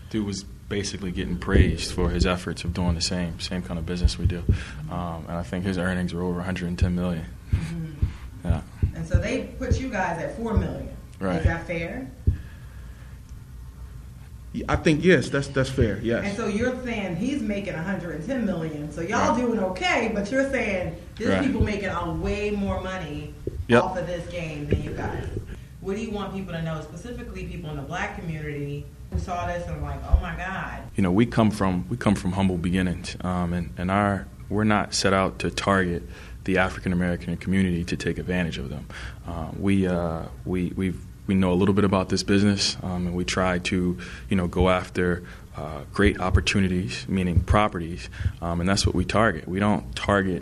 Dude 0.10 0.26
was 0.26 0.44
basically 0.44 1.12
getting 1.12 1.38
praised 1.38 1.92
for 1.92 2.10
his 2.10 2.26
efforts 2.26 2.64
of 2.64 2.74
doing 2.74 2.96
the 2.96 3.02
same 3.02 3.40
same 3.40 3.62
kind 3.62 3.80
of 3.80 3.86
business 3.86 4.18
we 4.18 4.26
do, 4.26 4.44
um, 4.92 5.26
and 5.28 5.38
I 5.38 5.44
think 5.44 5.66
his 5.66 5.78
earnings 5.78 6.14
were 6.14 6.24
over 6.24 6.38
110 6.38 6.96
million. 6.96 7.26
Mm-hmm. 7.52 8.06
Yeah. 8.44 8.62
And 8.96 9.08
so 9.08 9.18
they 9.18 9.44
put 9.58 9.80
you 9.80 9.90
guys 9.90 10.22
at 10.22 10.36
four 10.36 10.56
million. 10.56 10.96
Right. 11.20 11.38
Is 11.38 11.46
that 11.46 11.68
fair? 11.68 12.10
I 14.68 14.76
think 14.78 15.04
yes, 15.04 15.30
that's 15.30 15.48
that's 15.48 15.70
fair. 15.70 16.00
Yes. 16.02 16.26
And 16.26 16.38
so 16.38 16.48
you're 16.48 16.82
saying 16.84 17.18
he's 17.18 17.42
making 17.42 17.74
110 17.74 18.46
million, 18.46 18.92
so 18.92 19.02
y'all 19.02 19.30
right. 19.30 19.40
doing 19.40 19.60
okay, 19.60 20.12
but 20.14 20.32
you're 20.32 20.50
saying 20.50 20.98
there's 21.18 21.36
right. 21.36 21.46
people 21.46 21.62
making 21.62 21.90
a 21.90 22.12
way 22.14 22.50
more 22.50 22.82
money 22.82 23.34
yep. 23.68 23.84
off 23.84 23.98
of 23.98 24.08
this 24.08 24.28
game 24.32 24.68
than 24.68 24.82
you 24.82 24.92
guys. 24.92 25.28
What 25.82 25.96
do 25.96 26.02
you 26.02 26.12
want 26.12 26.34
people 26.34 26.54
to 26.54 26.62
know, 26.64 26.82
specifically 26.82 27.46
people 27.46 27.70
in 27.70 27.78
the 27.78 27.84
black 27.84 28.20
community 28.20 28.86
who 29.12 29.20
saw 29.20 29.46
this 29.46 29.68
and 29.68 29.82
like, 29.84 30.00
oh 30.10 30.20
my 30.20 30.36
God? 30.36 30.82
You 30.96 31.04
know, 31.04 31.12
we 31.12 31.28
come 31.28 31.52
from 31.52 31.88
we 31.88 31.96
come 31.96 32.16
from 32.16 32.32
humble 32.32 32.58
beginnings, 32.58 33.16
um, 33.22 33.54
and 33.54 33.72
and 33.78 33.92
our 33.92 34.28
we're 34.50 34.64
not 34.64 34.96
set 34.96 35.14
out 35.14 35.38
to 35.40 35.52
target 35.52 36.02
the 36.46 36.58
African 36.58 36.92
American 36.92 37.38
community 37.38 37.84
to 37.84 37.96
take 37.96 38.18
advantage 38.18 38.58
of 38.58 38.70
them. 38.70 38.88
Uh, 39.28 39.50
we 39.58 39.86
uh, 39.88 40.24
we 40.44 40.74
we've 40.76 41.00
we 41.30 41.36
know 41.36 41.54
a 41.54 41.54
little 41.54 41.76
bit 41.76 41.86
about 41.86 42.10
this 42.10 42.24
business, 42.24 42.76
um, 42.82 43.06
and 43.06 43.16
we 43.16 43.24
try 43.24 43.60
to, 43.60 44.00
you 44.30 44.36
know, 44.36 44.48
go 44.48 44.68
after 44.68 45.24
uh, 45.56 45.82
great 45.94 46.20
opportunities, 46.20 47.08
meaning 47.08 47.42
properties, 47.42 48.10
um, 48.42 48.60
and 48.60 48.68
that's 48.68 48.84
what 48.84 48.96
we 48.96 49.06
target. 49.06 49.48
We 49.48 49.60
don't 49.60 49.96
target 49.96 50.42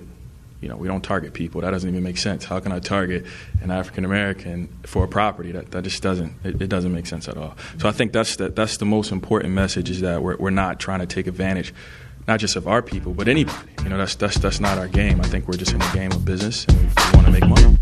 you 0.62 0.70
know, 0.70 0.76
we 0.76 0.88
don't 0.88 1.04
target 1.04 1.34
people. 1.34 1.62
That 1.62 1.70
doesn't 1.70 1.88
even 1.88 2.02
make 2.02 2.18
sense. 2.18 2.44
How 2.44 2.60
can 2.60 2.72
I 2.72 2.80
target 2.80 3.28
an 3.62 3.70
African 3.70 4.06
American 4.06 4.70
for 4.88 5.04
a 5.04 5.08
property? 5.08 5.52
That, 5.52 5.70
that 5.70 5.84
just 5.84 6.02
doesn't 6.02 6.34
it, 6.44 6.60
it, 6.60 6.68
doesn't 6.68 6.92
make 6.92 7.06
sense 7.06 7.28
at 7.28 7.38
all. 7.38 7.56
So 7.78 7.88
I 7.88 7.92
think 7.92 8.12
that's 8.12 8.38
the, 8.38 8.50
that's 8.50 8.78
the 8.78 8.86
most 8.86 9.12
important 9.12 9.54
message 9.54 9.92
is 9.92 10.02
that 10.02 10.24
we're, 10.24 10.36
we're 10.38 10.50
not 10.50 10.80
trying 10.80 11.02
to 11.02 11.06
take 11.06 11.28
advantage 11.28 11.76
not 12.28 12.40
just 12.40 12.56
of 12.56 12.68
our 12.68 12.82
people, 12.82 13.14
but 13.14 13.28
anybody. 13.28 13.70
You 13.84 13.90
know, 13.90 14.00
that's 14.00 14.16
that's 14.16 14.40
that's 14.40 14.60
not 14.60 14.80
our 14.80 14.88
game. 14.88 15.22
I 15.22 15.28
think 15.28 15.48
we're 15.48 15.58
just 15.58 15.74
in 15.74 15.80
the 15.80 15.92
game 15.94 16.12
of 16.12 16.26
business 16.26 16.66
and 16.66 16.76
we, 16.76 16.86
we 16.86 17.12
want 17.14 17.26
to 17.28 17.32
make 17.32 17.48
money. 17.48 17.78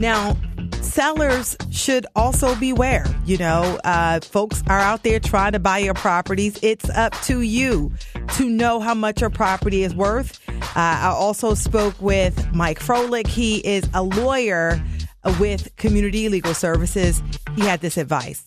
Now, 0.00 0.34
sellers 0.84 1.56
should 1.70 2.06
also 2.16 2.54
beware. 2.56 3.06
You 3.24 3.38
know, 3.38 3.78
uh, 3.84 4.20
folks 4.20 4.62
are 4.68 4.78
out 4.78 5.02
there 5.02 5.20
trying 5.20 5.52
to 5.52 5.58
buy 5.58 5.78
your 5.78 5.94
properties. 5.94 6.58
It's 6.62 6.88
up 6.90 7.12
to 7.22 7.40
you 7.40 7.92
to 8.36 8.48
know 8.48 8.80
how 8.80 8.94
much 8.94 9.20
your 9.20 9.30
property 9.30 9.82
is 9.82 9.94
worth. 9.94 10.40
Uh, 10.48 10.72
I 10.76 11.12
also 11.14 11.54
spoke 11.54 12.00
with 12.00 12.52
Mike 12.54 12.80
Froehlich. 12.80 13.26
He 13.26 13.58
is 13.58 13.88
a 13.94 14.02
lawyer 14.02 14.80
with 15.38 15.74
Community 15.76 16.28
Legal 16.28 16.54
Services. 16.54 17.22
He 17.56 17.62
had 17.62 17.80
this 17.80 17.96
advice. 17.96 18.44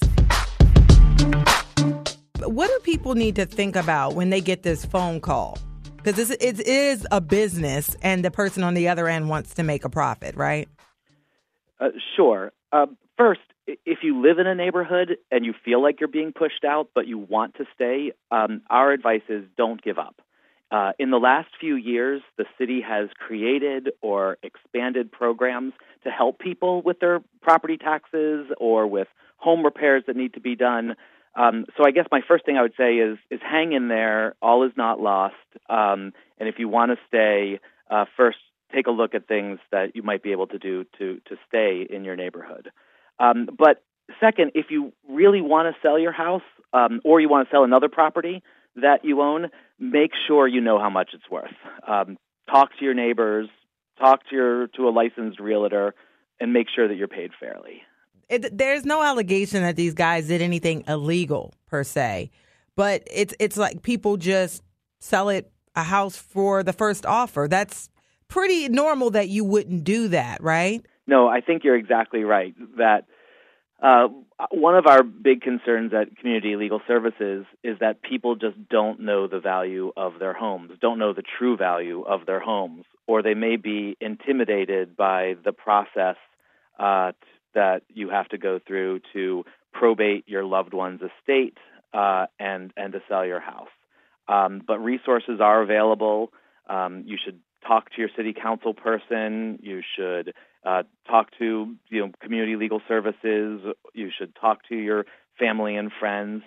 What 2.40 2.68
do 2.68 2.80
people 2.84 3.16
need 3.16 3.36
to 3.38 3.46
think 3.46 3.76
about 3.76 4.16
when 4.16 4.30
they 4.30 4.42
get 4.42 4.64
this 4.64 4.86
phone 4.86 5.22
call? 5.22 5.58
Because 6.04 6.30
it 6.30 6.60
is 6.60 7.08
a 7.12 7.22
business, 7.22 7.96
and 8.02 8.26
the 8.26 8.32
person 8.32 8.64
on 8.64 8.74
the 8.74 8.90
other 8.90 9.08
end 9.08 9.30
wants 9.30 9.54
to 9.54 9.64
make 9.64 9.86
a 9.86 9.90
profit, 9.90 10.36
right? 10.36 10.68
Uh, 11.80 11.90
sure. 12.16 12.52
Uh, 12.72 12.88
first, 13.18 13.42
if 13.68 14.00
you 14.04 14.22
live 14.22 14.40
in 14.40 14.48
a 14.48 14.56
neighborhood 14.56 15.18
and 15.32 15.46
you 15.46 15.54
feel 15.66 15.82
like 15.82 16.00
you're 16.00 16.08
being 16.08 16.34
pushed 16.34 16.64
out, 16.66 16.90
but 16.94 17.08
you 17.08 17.18
want 17.18 17.56
to 17.56 17.66
stay, 17.74 18.14
um, 18.32 18.62
our 18.70 18.92
advice 18.92 19.22
is 19.30 19.44
don't 19.58 19.82
give 19.82 19.98
up. 19.98 20.22
Uh, 20.72 20.92
in 20.98 21.12
the 21.12 21.20
last 21.20 21.50
few 21.60 21.76
years, 21.76 22.22
the 22.38 22.46
city 22.58 22.82
has 22.82 23.10
created 23.20 23.92
or 24.02 24.38
expanded 24.42 25.12
programs 25.12 25.74
to 26.04 26.10
help 26.10 26.40
people 26.40 26.82
with 26.82 27.00
their 27.00 27.22
property 27.42 27.78
taxes 27.78 28.48
or 28.58 28.88
with 28.88 29.08
home 29.38 29.64
repairs 29.64 30.04
that 30.08 30.16
need 30.16 30.34
to 30.34 30.40
be 30.40 30.56
done. 30.56 30.96
Um, 31.36 31.66
so 31.78 31.86
I 31.86 31.92
guess 31.92 32.06
my 32.12 32.22
first 32.28 32.46
thing 32.46 32.58
I 32.58 32.64
would 32.64 32.74
say 32.78 32.96
is 32.96 33.18
is 33.30 33.40
hang 33.42 33.74
in 33.74 33.88
there. 33.88 34.36
All 34.42 34.64
is 34.64 34.72
not 34.76 35.00
lost. 35.00 35.36
Um, 35.70 36.14
and 36.40 36.50
if 36.50 36.56
you 36.58 36.68
want 36.68 36.92
to 36.92 36.98
stay, 37.08 37.60
uh, 37.90 38.06
first 38.18 38.38
take 38.74 38.88
a 38.88 38.92
look 38.92 39.14
at 39.14 39.28
things 39.28 39.60
that 39.72 39.96
you 39.96 40.04
might 40.04 40.24
be 40.24 40.32
able 40.32 40.48
to 40.48 40.58
do 40.58 40.86
to 40.98 41.20
to 41.28 41.36
stay 41.48 41.86
in 41.90 42.04
your 42.04 42.16
neighborhood. 42.16 42.72
Um, 43.20 43.48
but 43.58 43.84
second, 44.20 44.52
if 44.56 44.68
you 44.70 44.94
really 45.08 45.42
want 45.42 45.74
to 45.74 45.82
sell 45.88 46.00
your 46.00 46.12
house 46.12 46.42
um, 46.74 47.00
or 47.04 47.20
you 47.20 47.30
want 47.30 47.48
to 47.48 47.54
sell 47.54 47.64
another 47.64 47.90
property 47.90 48.42
that 48.76 49.04
you 49.04 49.22
own, 49.22 49.50
make 49.80 50.12
sure 50.28 50.48
you 50.48 50.62
know 50.62 50.80
how 50.80 50.90
much 50.90 51.12
it's 51.14 51.30
worth. 51.30 51.54
Um, 51.88 52.18
talk 52.50 52.70
to 52.80 52.86
your 52.86 52.94
neighbors, 52.94 53.48
talk 54.00 54.22
to 54.30 54.36
your 54.36 54.68
to 54.68 54.88
a 54.88 54.92
licensed 54.92 55.40
realtor, 55.40 55.94
and 56.40 56.54
make 56.54 56.68
sure 56.74 56.88
that 56.88 56.96
you're 56.96 57.08
paid 57.08 57.32
fairly. 57.40 57.84
It, 58.30 58.58
there's 58.58 58.86
no 58.86 59.04
allegation 59.04 59.62
that 59.62 59.76
these 59.76 59.94
guys 59.94 60.28
did 60.28 60.42
anything 60.42 60.84
illegal 60.88 61.54
per 61.68 61.84
se, 61.84 62.32
but 62.76 63.04
it's 63.12 63.36
it's 63.40 63.58
like 63.58 63.84
people 63.84 64.18
just 64.18 64.64
sell 65.00 65.30
it 65.30 65.52
a 65.76 65.84
house 65.84 66.18
for 66.18 66.64
the 66.64 66.74
first 66.74 67.06
offer. 67.06 67.48
That's 67.50 67.90
pretty 68.34 68.68
normal 68.68 69.12
that 69.12 69.30
you 69.30 69.44
wouldn't 69.44 69.84
do 69.84 70.08
that, 70.08 70.42
right? 70.42 70.84
No, 71.06 71.28
I 71.28 71.42
think 71.42 71.64
you're 71.64 71.76
exactly 71.76 72.24
right. 72.24 72.56
That 72.78 73.06
uh, 73.80 74.08
one 74.50 74.76
of 74.76 74.88
our 74.88 75.04
big 75.04 75.42
concerns 75.42 75.94
at 75.94 76.18
Community 76.18 76.56
Legal 76.56 76.82
Services 76.88 77.46
is 77.64 77.78
that 77.80 78.02
people 78.02 78.36
just 78.36 78.58
don't 78.70 79.02
know 79.02 79.28
the 79.28 79.40
value 79.40 79.92
of 79.96 80.14
their 80.20 80.34
homes, 80.34 80.72
don't 80.82 80.98
know 80.98 81.14
the 81.14 81.22
true 81.38 81.56
value 81.56 82.02
of 82.02 82.26
their 82.26 82.40
homes, 82.40 82.86
or 83.06 83.22
they 83.22 83.36
may 83.36 83.56
be 83.56 83.96
intimidated 84.02 84.98
by 84.98 85.36
the 85.46 85.52
process 85.52 86.16
uh, 86.80 87.12
that 87.54 87.84
you 87.94 88.10
have 88.10 88.28
to 88.30 88.40
go 88.40 88.60
through 88.66 89.02
to 89.14 89.44
probate 89.74 90.24
your 90.28 90.44
loved 90.44 90.74
one's 90.74 91.02
estate 91.02 91.58
uh, 91.94 92.26
and 92.40 92.74
and 92.76 92.94
to 92.94 93.02
sell 93.08 93.26
your 93.26 93.40
house. 93.40 93.70
Um, 94.28 94.62
but 94.66 94.80
resources 94.80 95.40
are 95.40 95.62
available. 95.62 96.32
Um, 96.68 97.04
you 97.06 97.18
should 97.24 97.40
talk 97.66 97.90
to 97.92 98.00
your 98.00 98.10
city 98.16 98.34
council 98.34 98.74
person. 98.74 99.60
You 99.62 99.82
should 99.96 100.34
uh, 100.66 100.84
talk 101.08 101.30
to 101.40 101.76
you 101.90 102.00
know 102.00 102.12
community 102.22 102.56
legal 102.56 102.82
services. 102.88 103.62
You 103.94 104.10
should 104.18 104.36
talk 104.36 104.60
to 104.70 104.76
your 104.76 105.06
family 105.40 105.76
and 105.76 105.92
friends. 106.00 106.44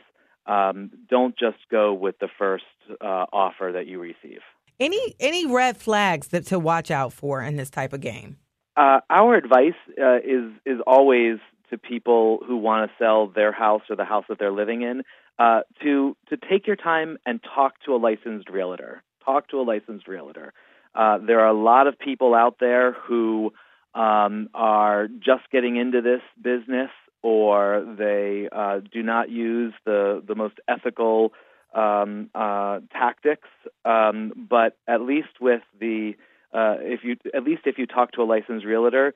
Um, 0.47 0.91
don't 1.09 1.37
just 1.37 1.59
go 1.71 1.93
with 1.93 2.19
the 2.21 2.29
first 2.39 2.65
uh, 3.01 3.27
offer 3.33 3.73
that 3.75 3.87
you 3.87 4.01
receive. 4.01 4.41
Any 4.79 5.15
any 5.19 5.47
red 5.47 5.77
flags 5.77 6.29
that 6.29 6.47
to 6.47 6.59
watch 6.59 6.91
out 6.91 7.13
for 7.13 7.43
in 7.43 7.57
this 7.57 7.71
type 7.71 7.93
of 7.93 8.01
game? 8.01 8.39
Uh, 8.77 9.01
our 9.09 9.35
advice 9.35 9.75
uh, 10.01 10.19
is 10.19 10.53
is 10.65 10.81
always 10.87 11.39
to 11.71 11.79
people 11.79 12.41
who 12.47 12.57
want 12.57 12.89
to 12.89 13.05
sell 13.05 13.27
their 13.27 13.53
house 13.53 13.83
or 13.91 13.97
the 13.97 14.05
house 14.05 14.25
that 14.29 14.39
they're 14.39 14.53
living 14.53 14.83
in 14.83 15.03
uh, 15.39 15.61
to 15.83 16.17
to 16.29 16.37
take 16.37 16.67
your 16.67 16.77
time 16.77 17.17
and 17.27 17.41
talk 17.55 17.75
to 17.87 17.95
a 17.95 17.99
licensed 17.99 18.51
realtor. 18.51 19.03
Talk 19.25 19.49
to 19.49 19.61
a 19.61 19.63
licensed 19.63 20.07
realtor. 20.07 20.53
Uh, 20.97 21.19
there 21.19 21.41
are 21.41 21.49
a 21.49 21.53
lot 21.53 21.87
of 21.87 21.99
people 21.99 22.35
out 22.35 22.57
there 22.59 22.93
who 22.93 23.53
um, 23.95 24.49
are 24.55 25.09
just 25.09 25.51
getting 25.53 25.77
into 25.77 26.01
this 26.01 26.23
business 26.41 26.91
or 27.23 27.85
they 27.99 28.49
uh, 28.51 28.81
do 28.93 29.03
not 29.03 29.31
use 29.31 29.75
the, 29.85 30.23
the 30.27 30.35
most 30.35 30.55
ethical 30.69 31.33
um, 31.75 32.31
uh, 32.35 32.81
tactics. 32.93 33.49
Um, 33.85 34.47
but 34.49 34.77
at 34.87 35.01
least 35.01 35.41
with 35.41 35.63
the 35.79 36.15
uh, 36.53 36.77
if 36.81 37.01
you 37.03 37.17
at 37.35 37.43
least 37.45 37.63
if 37.67 37.77
you 37.79 37.87
talk 37.87 38.13
to 38.13 38.23
a 38.23 38.25
licensed 38.25 38.65
realtor, 38.65 39.13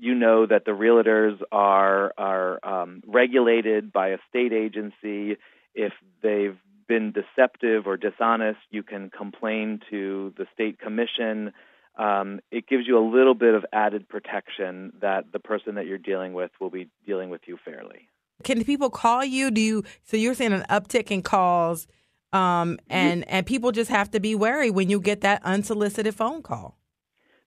you 0.00 0.14
know 0.14 0.46
that 0.46 0.64
the 0.64 0.72
realtors 0.72 1.38
are 1.52 2.12
are 2.16 2.58
um, 2.64 3.02
regulated 3.06 3.92
by 3.92 4.08
a 4.08 4.18
state 4.28 4.52
agency. 4.52 5.36
If 5.74 5.92
they've 6.22 6.56
been 6.92 7.10
deceptive 7.12 7.86
or 7.86 7.96
dishonest, 7.96 8.58
you 8.70 8.82
can 8.82 9.08
complain 9.08 9.80
to 9.88 10.34
the 10.36 10.44
state 10.52 10.78
commission. 10.78 11.50
Um, 11.96 12.40
it 12.50 12.68
gives 12.68 12.86
you 12.86 12.98
a 12.98 13.06
little 13.16 13.32
bit 13.32 13.54
of 13.54 13.64
added 13.72 14.06
protection 14.10 14.92
that 15.00 15.32
the 15.32 15.38
person 15.38 15.76
that 15.76 15.86
you're 15.86 15.96
dealing 15.96 16.34
with 16.34 16.50
will 16.60 16.68
be 16.68 16.90
dealing 17.06 17.30
with 17.30 17.40
you 17.46 17.56
fairly. 17.64 18.08
Can 18.44 18.62
people 18.62 18.90
call 18.90 19.24
you? 19.24 19.50
Do 19.50 19.62
you? 19.62 19.84
So 20.04 20.18
you're 20.18 20.34
seeing 20.34 20.52
an 20.52 20.66
uptick 20.68 21.10
in 21.10 21.22
calls, 21.22 21.86
um, 22.34 22.78
and 22.90 23.26
and 23.26 23.46
people 23.46 23.72
just 23.72 23.90
have 23.90 24.10
to 24.10 24.20
be 24.20 24.34
wary 24.34 24.70
when 24.70 24.90
you 24.90 25.00
get 25.00 25.22
that 25.22 25.42
unsolicited 25.44 26.14
phone 26.14 26.42
call. 26.42 26.76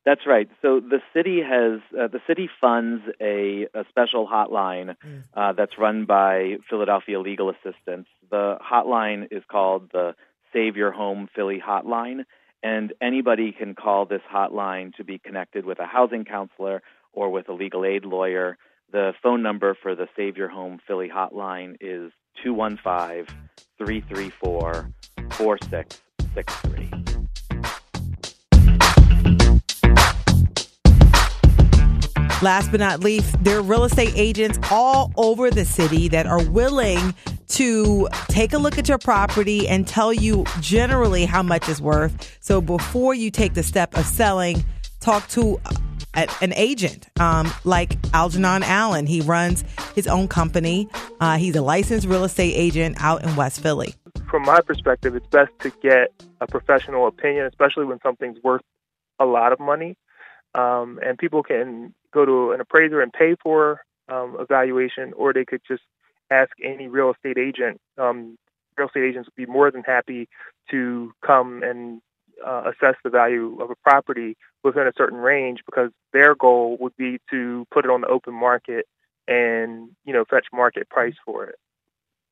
That's 0.05 0.27
right. 0.27 0.47
So 0.61 0.79
the 0.79 1.01
city 1.15 1.41
has 1.41 1.81
uh, 1.99 2.07
the 2.07 2.21
city 2.27 2.47
funds 2.61 3.03
a, 3.19 3.67
a 3.73 3.85
special 3.89 4.27
hotline 4.27 4.95
mm. 5.03 5.23
uh, 5.33 5.53
that's 5.53 5.79
run 5.79 6.05
by 6.05 6.57
Philadelphia 6.69 7.19
Legal 7.19 7.49
Assistance. 7.49 8.07
The 8.29 8.57
hotline 8.61 9.27
is 9.31 9.41
called 9.49 9.89
the 9.91 10.13
Save 10.53 10.77
Your 10.77 10.91
Home 10.91 11.27
Philly 11.35 11.59
Hotline, 11.59 12.25
and 12.61 12.93
anybody 13.01 13.51
can 13.51 13.73
call 13.73 14.05
this 14.05 14.21
hotline 14.31 14.93
to 14.95 15.03
be 15.03 15.17
connected 15.17 15.65
with 15.65 15.79
a 15.79 15.85
housing 15.85 16.23
counselor 16.23 16.83
or 17.11 17.31
with 17.31 17.49
a 17.49 17.53
legal 17.53 17.83
aid 17.83 18.05
lawyer. 18.05 18.59
The 18.91 19.13
phone 19.23 19.41
number 19.41 19.75
for 19.81 19.95
the 19.95 20.07
Save 20.15 20.37
Your 20.37 20.49
Home 20.49 20.79
Philly 20.87 21.09
hotline 21.09 21.77
is 21.81 22.11
215 22.43 23.25
334 23.79 24.87
4663. 25.31 27.24
Last 32.45 32.69
but 32.69 32.79
not 32.79 32.99
least, 32.99 33.43
there 33.43 33.57
are 33.57 33.63
real 33.63 33.85
estate 33.85 34.13
agents 34.15 34.59
all 34.69 35.11
over 35.17 35.49
the 35.49 35.65
city 35.65 36.09
that 36.09 36.27
are 36.27 36.47
willing 36.47 37.15
to 37.47 38.07
take 38.27 38.53
a 38.53 38.59
look 38.59 38.77
at 38.77 38.87
your 38.87 38.99
property 38.99 39.67
and 39.67 39.87
tell 39.87 40.13
you 40.13 40.45
generally 40.59 41.25
how 41.25 41.41
much 41.41 41.67
it's 41.67 41.81
worth. 41.81 42.37
So 42.41 42.61
before 42.61 43.15
you 43.15 43.31
take 43.31 43.55
the 43.55 43.63
step 43.63 43.97
of 43.97 44.05
selling, 44.05 44.63
talk 44.99 45.27
to 45.29 45.59
an 46.13 46.53
agent 46.53 47.07
um, 47.19 47.51
like 47.63 47.97
Algernon 48.13 48.61
Allen. 48.61 49.07
He 49.07 49.21
runs 49.21 49.63
his 49.95 50.05
own 50.05 50.27
company. 50.27 50.87
Uh, 51.19 51.37
he's 51.37 51.55
a 51.55 51.63
licensed 51.63 52.05
real 52.05 52.25
estate 52.25 52.53
agent 52.53 52.97
out 52.99 53.23
in 53.23 53.35
West 53.35 53.59
Philly. 53.59 53.95
From 54.29 54.43
my 54.43 54.61
perspective, 54.61 55.15
it's 55.15 55.25
best 55.29 55.49
to 55.61 55.71
get 55.81 56.13
a 56.41 56.45
professional 56.45 57.07
opinion, 57.07 57.47
especially 57.47 57.85
when 57.85 57.97
something's 58.03 58.37
worth 58.43 58.61
a 59.19 59.25
lot 59.25 59.51
of 59.51 59.59
money. 59.59 59.97
Um, 60.53 60.99
and 61.03 61.17
people 61.17 61.41
can 61.41 61.93
go 62.15 62.25
to 62.25 62.51
an 62.53 62.61
appraiser 62.61 63.01
and 63.01 63.13
pay 63.13 63.35
for 63.43 63.81
um, 64.09 64.37
evaluation, 64.39 65.13
or 65.13 65.33
they 65.33 65.45
could 65.45 65.61
just 65.67 65.83
ask 66.31 66.51
any 66.63 66.87
real 66.87 67.11
estate 67.11 67.37
agent. 67.37 67.79
Um, 67.97 68.37
real 68.77 68.87
estate 68.87 69.03
agents 69.03 69.27
would 69.27 69.45
be 69.45 69.51
more 69.51 69.69
than 69.69 69.83
happy 69.83 70.27
to 70.71 71.11
come 71.25 71.61
and 71.61 72.01
uh, 72.45 72.63
assess 72.71 72.95
the 73.03 73.09
value 73.09 73.57
of 73.61 73.69
a 73.69 73.75
property 73.75 74.35
within 74.63 74.87
a 74.87 74.91
certain 74.97 75.19
range 75.19 75.59
because 75.65 75.91
their 76.13 76.35
goal 76.35 76.77
would 76.79 76.95
be 76.97 77.19
to 77.29 77.65
put 77.71 77.85
it 77.85 77.91
on 77.91 78.01
the 78.01 78.07
open 78.07 78.33
market 78.33 78.85
and 79.27 79.89
you 80.05 80.13
know 80.13 80.25
fetch 80.29 80.47
market 80.53 80.89
price 80.89 81.15
for 81.25 81.45
it. 81.45 81.55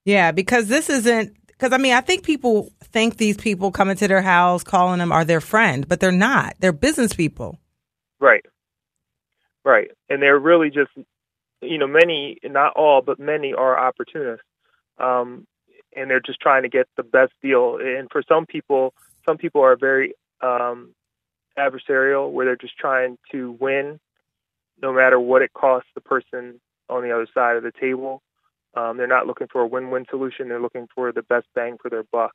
Yeah, 0.05 0.31
because 0.31 0.67
this 0.67 0.89
isn't 0.89 1.35
because 1.47 1.71
I 1.71 1.77
mean 1.77 1.93
I 1.93 2.01
think 2.01 2.23
people 2.23 2.71
think 2.83 3.17
these 3.17 3.37
people 3.37 3.71
coming 3.71 3.95
to 3.97 4.07
their 4.07 4.21
house 4.21 4.63
calling 4.63 4.99
them 4.99 5.11
are 5.11 5.25
their 5.25 5.41
friend, 5.41 5.87
but 5.87 5.99
they're 5.99 6.11
not. 6.11 6.55
They're 6.59 6.73
business 6.73 7.13
people. 7.13 7.59
Right. 8.19 8.45
Right. 9.65 9.91
And 10.09 10.21
they're 10.21 10.39
really 10.39 10.69
just 10.69 10.91
you 11.61 11.77
know 11.77 11.87
many 11.87 12.37
not 12.43 12.73
all 12.75 13.01
but 13.01 13.19
many 13.19 13.53
are 13.53 13.77
opportunists. 13.77 14.45
Um, 14.97 15.47
and 15.95 16.09
they're 16.09 16.19
just 16.19 16.39
trying 16.39 16.63
to 16.63 16.69
get 16.69 16.87
the 16.97 17.03
best 17.03 17.33
deal. 17.41 17.77
And 17.79 18.09
for 18.11 18.23
some 18.27 18.45
people, 18.45 18.93
some 19.25 19.37
people 19.37 19.61
are 19.61 19.75
very 19.75 20.13
um, 20.41 20.93
adversarial, 21.57 22.31
where 22.31 22.45
they're 22.45 22.55
just 22.55 22.77
trying 22.77 23.17
to 23.31 23.55
win, 23.59 23.99
no 24.81 24.93
matter 24.93 25.19
what 25.19 25.41
it 25.41 25.53
costs 25.53 25.89
the 25.95 26.01
person 26.01 26.59
on 26.89 27.03
the 27.03 27.11
other 27.11 27.27
side 27.33 27.57
of 27.57 27.63
the 27.63 27.71
table. 27.79 28.21
Um, 28.75 28.97
they're 28.97 29.07
not 29.07 29.27
looking 29.27 29.47
for 29.51 29.61
a 29.61 29.67
win-win 29.67 30.05
solution. 30.09 30.49
They're 30.49 30.61
looking 30.61 30.87
for 30.93 31.11
the 31.11 31.21
best 31.21 31.45
bang 31.53 31.77
for 31.81 31.89
their 31.89 32.03
buck. 32.03 32.33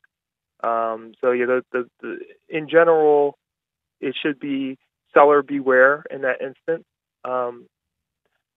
Um, 0.63 1.13
so 1.21 1.31
yeah, 1.31 1.45
the, 1.45 1.63
the, 1.71 1.89
the, 2.01 2.17
in 2.49 2.69
general, 2.69 3.37
it 3.99 4.15
should 4.21 4.39
be 4.39 4.77
seller 5.13 5.41
beware 5.41 6.03
in 6.09 6.21
that 6.21 6.41
instance. 6.41 6.85
Um, 7.23 7.67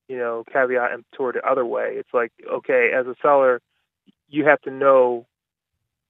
you 0.08 0.18
know, 0.18 0.44
caveat 0.52 0.90
toward 1.12 1.36
the 1.36 1.48
other 1.48 1.64
way. 1.64 1.94
It's 1.96 2.12
like, 2.12 2.32
okay, 2.50 2.90
as 2.94 3.06
a 3.06 3.14
seller, 3.22 3.60
you 4.28 4.44
have 4.44 4.60
to 4.62 4.70
know, 4.70 5.26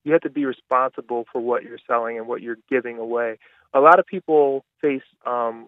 you 0.03 0.11
have 0.11 0.21
to 0.21 0.29
be 0.29 0.45
responsible 0.45 1.25
for 1.31 1.39
what 1.39 1.63
you're 1.63 1.79
selling 1.87 2.17
and 2.17 2.27
what 2.27 2.41
you're 2.41 2.57
giving 2.69 2.97
away. 2.97 3.37
A 3.73 3.79
lot 3.79 3.99
of 3.99 4.05
people 4.05 4.65
face 4.81 5.03
um, 5.25 5.67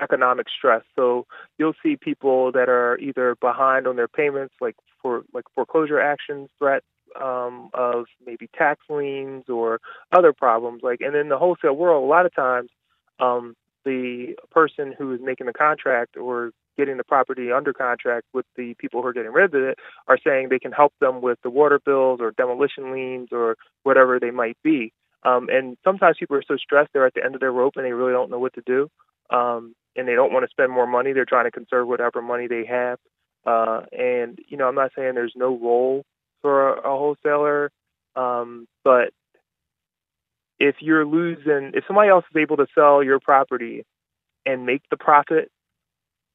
economic 0.00 0.46
stress. 0.48 0.82
So 0.94 1.26
you'll 1.58 1.74
see 1.82 1.96
people 1.96 2.52
that 2.52 2.68
are 2.68 2.98
either 2.98 3.36
behind 3.40 3.86
on 3.86 3.96
their 3.96 4.08
payments, 4.08 4.54
like 4.60 4.76
for 5.02 5.24
like 5.32 5.44
foreclosure 5.54 6.00
actions, 6.00 6.48
threats 6.58 6.86
um, 7.20 7.70
of 7.74 8.06
maybe 8.24 8.48
tax 8.56 8.80
liens 8.88 9.44
or 9.48 9.80
other 10.12 10.32
problems. 10.32 10.82
Like, 10.82 11.00
and 11.00 11.14
in 11.14 11.28
the 11.28 11.38
wholesale 11.38 11.76
world, 11.76 12.04
a 12.04 12.06
lot 12.06 12.26
of 12.26 12.34
times 12.34 12.70
um, 13.20 13.54
the 13.86 14.34
person 14.50 14.92
who 14.98 15.14
is 15.14 15.20
making 15.22 15.46
the 15.46 15.52
contract 15.52 16.16
or 16.18 16.50
getting 16.76 16.98
the 16.98 17.04
property 17.04 17.50
under 17.52 17.72
contract 17.72 18.26
with 18.34 18.44
the 18.56 18.74
people 18.78 19.00
who 19.00 19.08
are 19.08 19.12
getting 19.14 19.32
rid 19.32 19.54
of 19.54 19.54
it 19.54 19.78
are 20.08 20.18
saying 20.22 20.48
they 20.48 20.58
can 20.58 20.72
help 20.72 20.92
them 21.00 21.22
with 21.22 21.38
the 21.42 21.48
water 21.48 21.80
bills 21.86 22.20
or 22.20 22.32
demolition 22.32 22.92
liens 22.92 23.28
or 23.32 23.56
whatever 23.84 24.20
they 24.20 24.32
might 24.32 24.58
be. 24.62 24.92
Um, 25.22 25.48
and 25.50 25.78
sometimes 25.84 26.16
people 26.18 26.36
are 26.36 26.42
so 26.46 26.56
stressed 26.56 26.90
they're 26.92 27.06
at 27.06 27.14
the 27.14 27.24
end 27.24 27.34
of 27.34 27.40
their 27.40 27.52
rope 27.52 27.74
and 27.76 27.84
they 27.86 27.92
really 27.92 28.12
don't 28.12 28.30
know 28.30 28.38
what 28.38 28.54
to 28.54 28.62
do. 28.66 28.88
Um, 29.30 29.74
and 29.96 30.06
they 30.06 30.14
don't 30.14 30.32
want 30.32 30.44
to 30.44 30.50
spend 30.50 30.70
more 30.70 30.86
money. 30.86 31.12
They're 31.12 31.24
trying 31.24 31.46
to 31.46 31.50
conserve 31.50 31.88
whatever 31.88 32.20
money 32.20 32.48
they 32.48 32.66
have. 32.66 32.98
Uh, 33.46 33.82
and 33.92 34.38
you 34.48 34.56
know, 34.56 34.68
I'm 34.68 34.74
not 34.74 34.90
saying 34.94 35.14
there's 35.14 35.32
no 35.36 35.56
role 35.56 36.04
for 36.42 36.74
a, 36.74 36.80
a 36.80 36.98
wholesaler, 36.98 37.70
um, 38.16 38.66
but 38.84 39.10
if 40.58 40.76
you're 40.80 41.06
losing, 41.06 41.72
if 41.74 41.84
somebody 41.86 42.08
else 42.08 42.24
is 42.30 42.36
able 42.36 42.56
to 42.58 42.66
sell 42.74 43.02
your 43.02 43.20
property 43.20 43.84
and 44.44 44.66
make 44.66 44.82
the 44.90 44.96
profit 44.96 45.50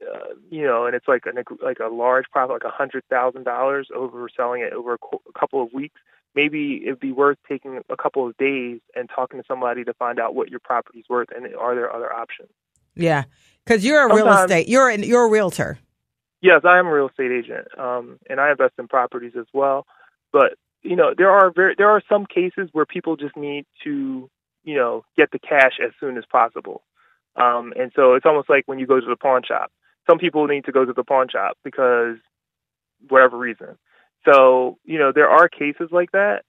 uh, 0.01 0.33
you 0.49 0.63
know, 0.63 0.85
and 0.85 0.95
it's 0.95 1.07
like 1.07 1.25
a 1.25 1.63
like 1.63 1.79
a 1.79 1.87
large 1.87 2.25
profit, 2.31 2.53
like 2.53 2.63
a 2.63 2.75
hundred 2.75 3.03
thousand 3.09 3.43
dollars 3.43 3.89
over 3.95 4.27
selling 4.35 4.61
it 4.61 4.73
over 4.73 4.93
a, 4.93 4.97
co- 4.97 5.21
a 5.27 5.39
couple 5.39 5.61
of 5.61 5.71
weeks. 5.73 5.99
Maybe 6.33 6.81
it'd 6.85 6.99
be 6.99 7.11
worth 7.11 7.37
taking 7.47 7.81
a 7.89 7.97
couple 7.97 8.25
of 8.25 8.37
days 8.37 8.79
and 8.95 9.09
talking 9.13 9.39
to 9.39 9.45
somebody 9.47 9.83
to 9.83 9.93
find 9.93 10.19
out 10.19 10.33
what 10.33 10.49
your 10.49 10.59
property's 10.59 11.03
worth 11.09 11.29
and 11.35 11.45
are 11.55 11.75
there 11.75 11.93
other 11.93 12.11
options. 12.11 12.49
Yeah, 12.95 13.25
because 13.65 13.85
you're 13.85 14.05
a 14.05 14.09
Sometimes, 14.09 14.25
real 14.25 14.43
estate. 14.43 14.67
You're 14.67 14.89
a, 14.89 14.97
you're 14.97 15.25
a 15.25 15.29
realtor. 15.29 15.77
Yes, 16.41 16.61
I 16.63 16.79
am 16.79 16.87
a 16.87 16.93
real 16.93 17.09
estate 17.09 17.31
agent, 17.31 17.67
um, 17.77 18.17
and 18.29 18.39
I 18.39 18.51
invest 18.51 18.73
in 18.79 18.87
properties 18.87 19.33
as 19.37 19.45
well. 19.53 19.85
But 20.31 20.53
you 20.83 20.95
know, 20.95 21.13
there 21.17 21.31
are 21.31 21.51
very 21.51 21.75
there 21.77 21.89
are 21.89 22.01
some 22.09 22.25
cases 22.25 22.69
where 22.71 22.85
people 22.85 23.15
just 23.15 23.35
need 23.37 23.65
to 23.83 24.29
you 24.63 24.75
know 24.75 25.03
get 25.17 25.31
the 25.31 25.39
cash 25.39 25.79
as 25.83 25.91
soon 25.99 26.17
as 26.17 26.23
possible. 26.31 26.83
Um, 27.35 27.73
and 27.79 27.91
so 27.95 28.15
it's 28.15 28.25
almost 28.25 28.49
like 28.49 28.63
when 28.67 28.79
you 28.79 28.85
go 28.85 28.99
to 28.99 29.05
the 29.05 29.15
pawn 29.15 29.43
shop 29.47 29.71
some 30.09 30.17
people 30.17 30.47
need 30.47 30.65
to 30.65 30.71
go 30.71 30.85
to 30.85 30.93
the 30.93 31.03
pawn 31.03 31.27
shop 31.29 31.57
because 31.63 32.17
whatever 33.07 33.37
reason. 33.37 33.77
So, 34.25 34.77
you 34.83 34.99
know, 34.99 35.11
there 35.13 35.29
are 35.29 35.49
cases 35.49 35.89
like 35.91 36.11
that, 36.11 36.43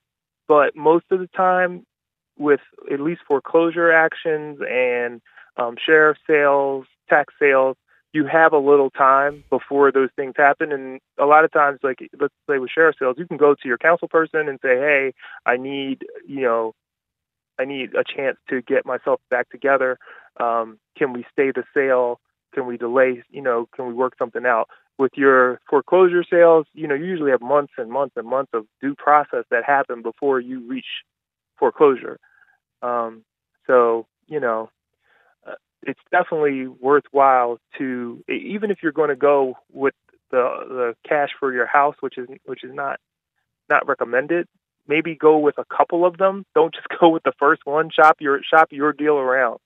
but 0.47 0.75
most 0.75 1.05
of 1.11 1.19
the 1.19 1.29
time 1.35 1.85
with 2.37 2.61
at 2.91 2.99
least 2.99 3.21
foreclosure 3.27 3.91
actions 3.91 4.59
and 4.67 5.21
um, 5.57 5.75
sheriff 5.83 6.17
sales, 6.27 6.85
tax 7.09 7.33
sales, 7.39 7.77
you 8.13 8.25
have 8.25 8.53
a 8.53 8.57
little 8.57 8.89
time 8.89 9.43
before 9.49 9.91
those 9.91 10.09
things 10.15 10.33
happen. 10.37 10.71
And 10.71 10.99
a 11.17 11.25
lot 11.25 11.45
of 11.45 11.51
times, 11.51 11.79
like 11.83 11.99
let's 12.19 12.33
say 12.49 12.59
with 12.59 12.69
sheriff 12.69 12.95
sales, 12.99 13.15
you 13.17 13.27
can 13.27 13.37
go 13.37 13.55
to 13.55 13.67
your 13.67 13.77
council 13.77 14.07
person 14.07 14.47
and 14.47 14.59
say, 14.61 14.77
"Hey, 14.77 15.13
I 15.45 15.57
need, 15.57 16.05
you 16.27 16.41
know, 16.41 16.73
I 17.59 17.65
need 17.65 17.95
a 17.95 18.03
chance 18.03 18.37
to 18.49 18.61
get 18.61 18.85
myself 18.85 19.19
back 19.29 19.49
together. 19.49 19.97
Um, 20.39 20.79
can 20.97 21.13
we 21.13 21.25
stay 21.33 21.51
the 21.51 21.63
sale 21.73 22.19
can 22.53 22.65
we 22.65 22.77
delay? 22.77 23.23
You 23.29 23.41
know, 23.41 23.67
can 23.75 23.87
we 23.87 23.93
work 23.93 24.13
something 24.17 24.45
out? 24.45 24.69
With 24.97 25.13
your 25.15 25.59
foreclosure 25.67 26.23
sales, 26.23 26.67
you 26.73 26.87
know, 26.87 26.93
you 26.93 27.05
usually 27.05 27.31
have 27.31 27.41
months 27.41 27.73
and 27.77 27.89
months 27.89 28.13
and 28.15 28.27
months 28.27 28.51
of 28.53 28.65
due 28.79 28.93
process 28.95 29.43
that 29.49 29.63
happen 29.63 30.03
before 30.03 30.39
you 30.39 30.67
reach 30.67 30.85
foreclosure. 31.57 32.19
Um, 32.83 33.23
so, 33.65 34.05
you 34.27 34.39
know, 34.39 34.69
it's 35.85 35.99
definitely 36.11 36.67
worthwhile 36.67 37.59
to 37.77 38.23
even 38.29 38.71
if 38.71 38.79
you're 38.81 38.91
going 38.91 39.09
to 39.09 39.15
go 39.15 39.55
with 39.71 39.93
the 40.31 40.43
the 40.67 40.95
cash 41.07 41.29
for 41.39 41.53
your 41.53 41.67
house, 41.67 41.95
which 41.99 42.17
is 42.17 42.27
which 42.45 42.63
is 42.63 42.73
not 42.73 42.99
not 43.69 43.87
recommended. 43.87 44.47
Maybe 44.87 45.15
go 45.15 45.37
with 45.37 45.57
a 45.57 45.65
couple 45.65 46.05
of 46.05 46.17
them. 46.17 46.45
Don't 46.55 46.73
just 46.73 46.87
go 46.99 47.09
with 47.09 47.23
the 47.23 47.33
first 47.39 47.61
one. 47.65 47.89
Shop 47.89 48.17
your 48.19 48.41
shop 48.43 48.69
your 48.71 48.93
deal 48.93 49.17
around 49.17 49.59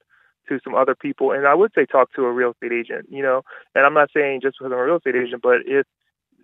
to 0.48 0.60
some 0.64 0.74
other 0.74 0.94
people, 0.94 1.32
and 1.32 1.46
I 1.46 1.54
would 1.54 1.72
say 1.74 1.84
talk 1.84 2.12
to 2.14 2.24
a 2.24 2.32
real 2.32 2.52
estate 2.52 2.72
agent. 2.72 3.06
You 3.10 3.22
know, 3.22 3.42
and 3.74 3.84
I'm 3.84 3.94
not 3.94 4.10
saying 4.14 4.40
just 4.42 4.56
because 4.58 4.72
I'm 4.72 4.78
a 4.78 4.84
real 4.84 4.96
estate 4.96 5.16
agent, 5.16 5.42
but 5.42 5.58
if 5.66 5.86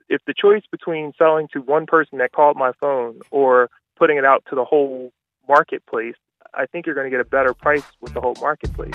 if 0.09 0.21
the 0.27 0.35
choice 0.35 0.63
between 0.71 1.13
selling 1.17 1.49
to 1.53 1.61
one 1.61 1.87
person 1.87 2.19
that 2.19 2.33
called 2.33 2.57
my 2.57 2.73
phone 2.81 3.21
or 3.31 3.71
putting 3.97 4.19
it 4.19 4.25
out 4.25 4.45
to 4.51 4.55
the 4.55 4.65
whole 4.65 5.13
marketplace, 5.49 6.17
I 6.53 6.67
think 6.67 6.87
you're 6.87 6.95
going 6.95 7.07
to 7.07 7.11
get 7.11 7.21
a 7.21 7.29
better 7.29 7.55
price 7.55 7.85
with 8.01 8.13
the 8.15 8.21
whole 8.21 8.37
marketplace. 8.41 8.95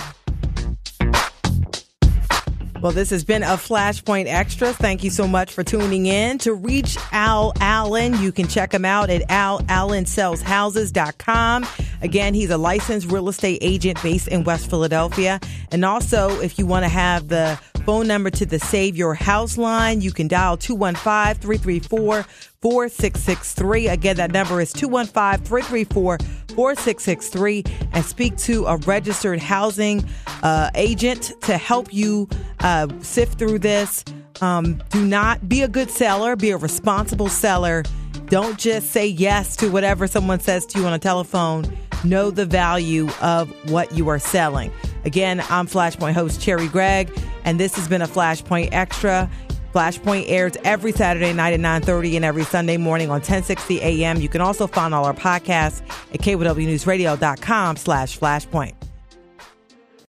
Well, 2.82 2.92
this 2.94 3.10
has 3.10 3.26
been 3.26 3.44
a 3.44 3.58
Flashpoint 3.58 4.28
Extra. 4.28 4.72
Thank 4.72 5.04
you 5.04 5.10
so 5.10 5.28
much 5.28 5.52
for 5.52 5.66
tuning 5.66 6.06
in. 6.06 6.38
To 6.40 6.54
reach 6.54 6.98
Al 7.12 7.52
Allen, 7.60 8.18
you 8.22 8.32
can 8.32 8.48
check 8.48 8.74
him 8.74 8.86
out 8.86 9.10
at 9.10 9.28
alallensells.houses.com. 9.28 11.68
Again, 12.02 12.34
he's 12.34 12.52
a 12.52 12.58
licensed 12.58 13.12
real 13.12 13.28
estate 13.28 13.58
agent 13.62 14.02
based 14.02 14.30
in 14.30 14.46
West 14.46 14.70
Philadelphia. 14.70 15.42
And 15.74 15.84
also, 15.84 16.40
if 16.40 16.58
you 16.58 16.66
want 16.66 16.86
to 16.86 16.90
have 16.90 17.28
the 17.28 17.60
phone 17.86 18.08
number 18.08 18.30
to 18.30 18.46
the 18.46 18.60
Save 18.60 18.96
Your 18.96 19.14
House 19.14 19.58
line, 19.58 20.00
you 20.00 20.14
can 20.14 20.30
dial 20.30 20.56
215 20.56 21.42
334 21.42 22.24
4663. 22.62 23.90
Again, 23.90 24.16
that 24.18 24.32
number 24.32 24.60
is 24.62 24.72
215 24.72 25.46
334 25.46 26.18
4663 26.50 27.64
and 27.94 28.06
speak 28.06 28.38
to 28.38 28.66
a 28.66 28.78
registered 28.78 29.40
housing 29.40 30.04
uh, 30.44 30.70
agent 30.76 31.34
to 31.42 31.58
help 31.58 31.94
you 31.94 32.28
uh, 32.60 32.88
sift 33.02 33.40
through 33.40 33.60
this. 33.60 34.04
Um, 34.42 34.82
do 34.90 35.06
not 35.06 35.50
be 35.50 35.62
a 35.62 35.68
good 35.68 35.90
seller, 35.92 36.36
be 36.36 36.52
a 36.52 36.58
responsible 36.58 37.30
seller. 37.30 37.84
Don't 38.28 38.58
just 38.58 38.92
say 38.92 39.08
yes 39.08 39.56
to 39.58 39.70
whatever 39.70 40.08
someone 40.08 40.40
says 40.40 40.66
to 40.68 40.80
you 40.80 40.86
on 40.86 40.94
a 40.94 41.00
telephone. 41.00 41.66
Know 42.04 42.32
the 42.32 42.46
value 42.46 43.10
of 43.22 43.50
what 43.72 43.92
you 43.94 44.08
are 44.08 44.20
selling. 44.20 44.72
Again, 45.04 45.42
I'm 45.50 45.68
Flashpoint 45.68 46.14
host 46.14 46.40
Cherri 46.40 46.68
Gregg, 46.68 47.12
and 47.44 47.60
this 47.60 47.76
has 47.76 47.88
been 47.88 48.02
a 48.02 48.08
Flashpoint 48.08 48.70
Extra. 48.72 49.30
Flashpoint 49.74 50.26
airs 50.28 50.58
every 50.64 50.92
Saturday 50.92 51.34
night 51.34 51.54
at 51.54 51.60
9.30 51.60 52.16
and 52.16 52.26
every 52.26 52.44
Sunday 52.44 52.78
morning 52.78 53.10
on 53.10 53.20
1060 53.20 53.80
a.m. 53.82 54.20
You 54.20 54.30
can 54.30 54.42
also 54.42 54.68
find 54.68 54.94
all 54.94 55.06
our 55.06 55.14
podcasts 55.14 55.82
at 56.14 56.22
kywnewsradio.com 56.22 57.78
slash 57.78 58.18
flashpoint. 58.20 58.74